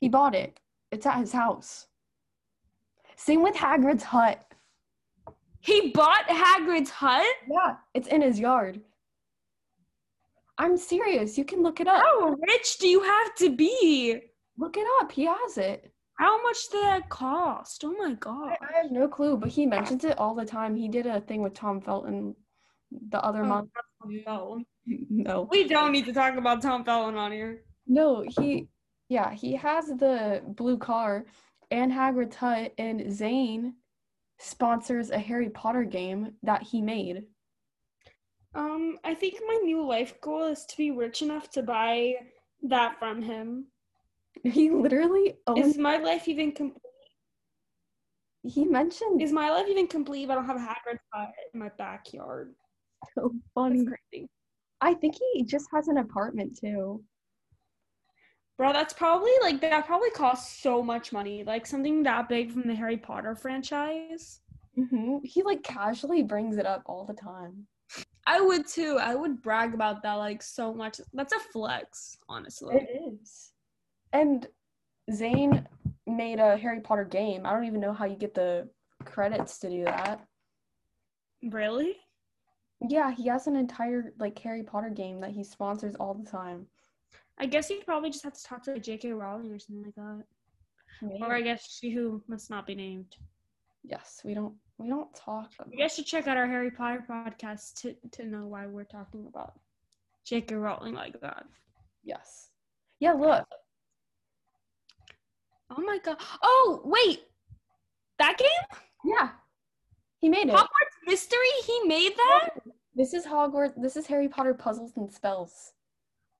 he 0.00 0.08
bought 0.08 0.34
it. 0.34 0.58
It's 0.90 1.06
at 1.06 1.18
his 1.18 1.32
house. 1.32 1.86
Same 3.16 3.42
with 3.42 3.54
Hagrid's 3.54 4.02
hut. 4.02 4.44
He 5.60 5.90
bought 5.92 6.26
Hagrid's 6.28 6.90
hut? 6.90 7.24
Yeah, 7.48 7.76
it's 7.94 8.08
in 8.08 8.20
his 8.20 8.40
yard. 8.40 8.80
I'm 10.58 10.76
serious. 10.76 11.38
You 11.38 11.44
can 11.44 11.62
look 11.62 11.80
it 11.80 11.86
up. 11.86 12.02
How 12.02 12.36
rich 12.48 12.78
do 12.78 12.88
you 12.88 13.00
have 13.02 13.34
to 13.36 13.50
be? 13.54 14.20
Look 14.58 14.76
it 14.76 14.86
up. 15.00 15.12
He 15.12 15.24
has 15.24 15.56
it. 15.56 15.92
How 16.18 16.42
much 16.42 16.68
did 16.70 16.82
that 16.82 17.08
cost? 17.08 17.84
Oh 17.84 17.92
my 17.96 18.10
I, 18.10 18.14
god. 18.14 18.56
I 18.60 18.82
have 18.82 18.90
no 18.90 19.08
clue, 19.08 19.36
but 19.36 19.48
he 19.50 19.66
mentions 19.66 20.04
it 20.04 20.18
all 20.18 20.34
the 20.34 20.44
time. 20.44 20.74
He 20.76 20.88
did 20.88 21.06
a 21.06 21.20
thing 21.20 21.42
with 21.42 21.54
Tom 21.54 21.80
Felton 21.80 22.34
the 23.10 23.22
other 23.24 23.44
Oh, 23.44 23.48
month. 23.48 23.70
No. 24.04 24.62
No. 24.84 25.46
We 25.48 25.68
don't 25.68 25.92
need 25.92 26.06
to 26.06 26.12
talk 26.12 26.34
about 26.36 26.60
Tom 26.60 26.84
Felton 26.84 27.16
on 27.16 27.30
here. 27.30 27.62
No, 27.86 28.24
he 28.26 28.68
yeah, 29.08 29.32
he 29.32 29.54
has 29.54 29.86
the 29.88 30.42
blue 30.46 30.78
car 30.78 31.26
and 31.70 31.92
Hagrid's 31.92 32.36
hut 32.36 32.72
and 32.78 33.00
Zayn 33.00 33.72
sponsors 34.38 35.10
a 35.10 35.18
Harry 35.18 35.50
Potter 35.50 35.84
game 35.84 36.32
that 36.42 36.62
he 36.62 36.80
made. 36.80 37.24
Um, 38.54 38.98
I 39.04 39.14
think 39.14 39.40
my 39.46 39.54
new 39.62 39.84
life 39.86 40.20
goal 40.20 40.44
is 40.44 40.64
to 40.66 40.76
be 40.76 40.90
rich 40.90 41.22
enough 41.22 41.50
to 41.52 41.62
buy 41.62 42.14
that 42.62 42.98
from 42.98 43.22
him. 43.22 43.66
He 44.44 44.70
literally 44.70 45.34
owns 45.46 45.68
Is 45.68 45.78
my 45.78 45.98
life 45.98 46.28
even 46.28 46.52
complete? 46.52 46.80
he 48.44 48.64
mentioned 48.64 49.22
Is 49.22 49.32
my 49.32 49.50
life 49.50 49.66
even 49.68 49.86
complete 49.86 50.24
if 50.24 50.30
I 50.30 50.34
don't 50.34 50.46
have 50.46 50.56
a 50.56 50.60
Hagrid 50.60 50.98
hut 51.12 51.30
in 51.54 51.60
my 51.60 51.70
backyard? 51.78 52.54
so 53.14 53.32
funny. 53.54 53.84
crazy. 53.84 54.28
I 54.80 54.94
think 54.94 55.16
he 55.34 55.44
just 55.44 55.66
has 55.72 55.88
an 55.88 55.98
apartment 55.98 56.58
too. 56.58 57.02
Bro, 58.62 58.74
that's 58.74 58.92
probably 58.92 59.32
like 59.40 59.60
that 59.62 59.86
probably 59.86 60.10
costs 60.10 60.62
so 60.62 60.84
much 60.84 61.12
money. 61.12 61.42
Like 61.42 61.66
something 61.66 62.04
that 62.04 62.28
big 62.28 62.52
from 62.52 62.62
the 62.62 62.76
Harry 62.76 62.96
Potter 62.96 63.34
franchise. 63.34 64.38
hmm 64.76 65.16
He 65.24 65.42
like 65.42 65.64
casually 65.64 66.22
brings 66.22 66.56
it 66.56 66.64
up 66.64 66.84
all 66.86 67.04
the 67.04 67.12
time. 67.12 67.66
I 68.24 68.40
would 68.40 68.68
too. 68.68 68.98
I 69.00 69.16
would 69.16 69.42
brag 69.42 69.74
about 69.74 70.04
that 70.04 70.14
like 70.14 70.44
so 70.44 70.72
much. 70.72 71.00
That's 71.12 71.32
a 71.32 71.40
flex, 71.40 72.16
honestly. 72.28 72.76
It 72.76 73.18
is. 73.20 73.50
And 74.12 74.46
Zayn 75.10 75.66
made 76.06 76.38
a 76.38 76.56
Harry 76.56 76.82
Potter 76.82 77.04
game. 77.04 77.44
I 77.44 77.52
don't 77.52 77.64
even 77.64 77.80
know 77.80 77.92
how 77.92 78.04
you 78.04 78.14
get 78.14 78.32
the 78.32 78.68
credits 79.04 79.58
to 79.58 79.70
do 79.70 79.82
that. 79.86 80.24
Really? 81.42 81.96
Yeah, 82.88 83.10
he 83.10 83.26
has 83.26 83.48
an 83.48 83.56
entire 83.56 84.12
like 84.20 84.38
Harry 84.38 84.62
Potter 84.62 84.90
game 84.90 85.20
that 85.22 85.32
he 85.32 85.42
sponsors 85.42 85.96
all 85.96 86.14
the 86.14 86.30
time. 86.30 86.68
I 87.42 87.46
guess 87.46 87.68
you'd 87.68 87.84
probably 87.84 88.10
just 88.10 88.22
have 88.22 88.34
to 88.34 88.42
talk 88.44 88.62
to 88.66 88.78
J.K. 88.78 89.10
Rowling 89.10 89.50
or 89.50 89.58
something 89.58 89.82
like 89.84 89.96
that. 89.96 91.26
Or 91.26 91.34
I 91.34 91.40
guess 91.40 91.76
she 91.80 91.90
who 91.90 92.22
must 92.28 92.50
not 92.50 92.68
be 92.68 92.76
named. 92.76 93.16
Yes, 93.82 94.20
we 94.24 94.32
don't 94.32 94.54
we 94.78 94.88
don't 94.88 95.12
talk 95.12 95.50
about 95.58 95.72
You 95.72 95.80
guys 95.80 95.92
should 95.92 96.06
check 96.06 96.28
out 96.28 96.36
our 96.36 96.46
Harry 96.46 96.70
Potter 96.70 97.04
podcast 97.10 97.80
to, 97.80 97.96
to 98.12 98.26
know 98.26 98.46
why 98.46 98.68
we're 98.68 98.84
talking 98.84 99.26
about 99.26 99.54
J.K. 100.24 100.54
Rowling 100.54 100.94
like 100.94 101.20
that. 101.20 101.44
Yes. 102.04 102.50
Yeah, 103.00 103.14
look. 103.14 103.44
Oh 105.76 105.82
my 105.82 105.98
god. 105.98 106.18
Oh, 106.44 106.82
wait. 106.84 107.24
That 108.20 108.38
game? 108.38 108.78
Yeah. 109.04 109.30
He 110.20 110.28
made 110.28 110.48
it. 110.48 110.54
Hogwarts 110.54 110.96
Mystery? 111.06 111.38
He 111.66 111.88
made 111.88 112.12
that? 112.16 112.50
This 112.94 113.12
is 113.12 113.26
Hogwarts 113.26 113.72
this 113.82 113.96
is 113.96 114.06
Harry 114.06 114.28
Potter 114.28 114.54
puzzles 114.54 114.92
and 114.96 115.12
spells. 115.12 115.72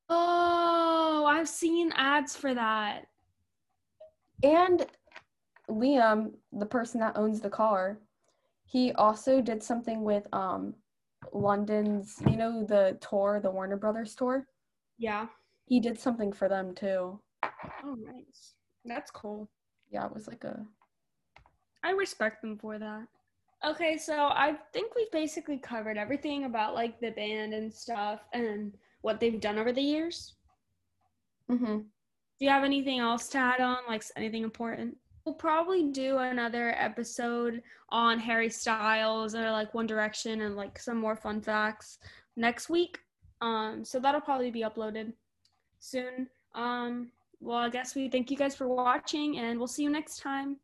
Oh, 0.09 1.25
I've 1.29 1.49
seen 1.49 1.93
ads 1.95 2.37
for 2.37 2.55
that. 2.55 3.07
And 4.43 4.87
Liam, 5.71 6.33
the 6.53 6.67
person 6.67 7.01
that 7.01 7.17
owns 7.17 7.41
the 7.41 7.51
car, 7.51 7.99
he 8.65 8.93
also 8.93 9.41
did 9.41 9.63
something 9.63 10.03
with 10.03 10.27
um 10.33 10.75
London's, 11.33 12.21
you 12.29 12.37
know, 12.37 12.65
the 12.65 12.99
tour, 13.01 13.41
the 13.41 13.51
Warner 13.51 13.77
Brothers 13.77 14.15
tour. 14.15 14.47
Yeah. 14.99 15.27
He 15.67 15.81
did 15.81 15.99
something 15.99 16.33
for 16.33 16.49
them 16.49 16.75
too. 16.75 17.21
Oh, 17.85 17.95
nice. 17.95 18.55
That's 18.85 19.11
cool. 19.11 19.49
Yeah, 19.91 20.07
it 20.07 20.15
was 20.15 20.27
like 20.27 20.45
a 20.45 20.67
I 21.85 21.91
respect 21.91 22.43
them 22.43 22.59
for 22.59 22.79
that. 22.79 23.07
Okay, 23.65 23.97
so 23.97 24.15
I 24.15 24.57
think 24.73 24.95
we've 24.95 25.11
basically 25.13 25.59
covered 25.59 25.97
everything 25.97 26.45
about 26.45 26.75
like 26.75 27.01
the 27.01 27.11
band 27.11 27.55
and 27.55 27.73
stuff 27.73 28.21
and 28.33 28.73
what 29.03 29.21
they've 29.21 29.41
done 29.41 29.59
over 29.59 29.73
the 29.73 29.83
years. 29.83 30.35
mm-hmm. 31.51 31.77
Do 31.77 32.47
you 32.47 32.49
have 32.49 32.65
anything 32.65 32.99
else 32.99 33.29
to 33.29 33.39
add 33.39 33.61
on, 33.61 33.79
like 33.87 34.03
anything 34.17 34.43
important? 34.43 34.97
We'll 35.25 35.35
probably 35.37 35.85
do 35.85 36.19
another 36.19 36.75
episode 36.77 37.63
on 37.91 38.19
Harry 38.19 38.49
Styles 38.49 39.37
or 39.37 39.49
like 39.51 39.75
One 39.75 39.87
Direction 39.87 40.41
and 40.41 40.57
like 40.57 40.79
some 40.79 40.97
more 40.97 41.15
fun 41.15 41.41
facts 41.41 41.99
next 42.37 42.69
week. 42.69 42.99
Um, 43.41 43.85
so 43.85 44.01
that'll 44.01 44.21
probably 44.21 44.51
be 44.51 44.63
uploaded 44.63 45.13
soon. 45.79 46.29
Um, 46.55 47.13
well, 47.41 47.59
I 47.59 47.69
guess 47.69 47.95
we 47.95 48.09
thank 48.09 48.31
you 48.31 48.37
guys 48.37 48.57
for 48.57 48.67
watching 48.67 49.39
and 49.39 49.59
we'll 49.59 49.69
see 49.69 49.83
you 49.85 49.91
next 49.91 50.21
time. 50.21 50.57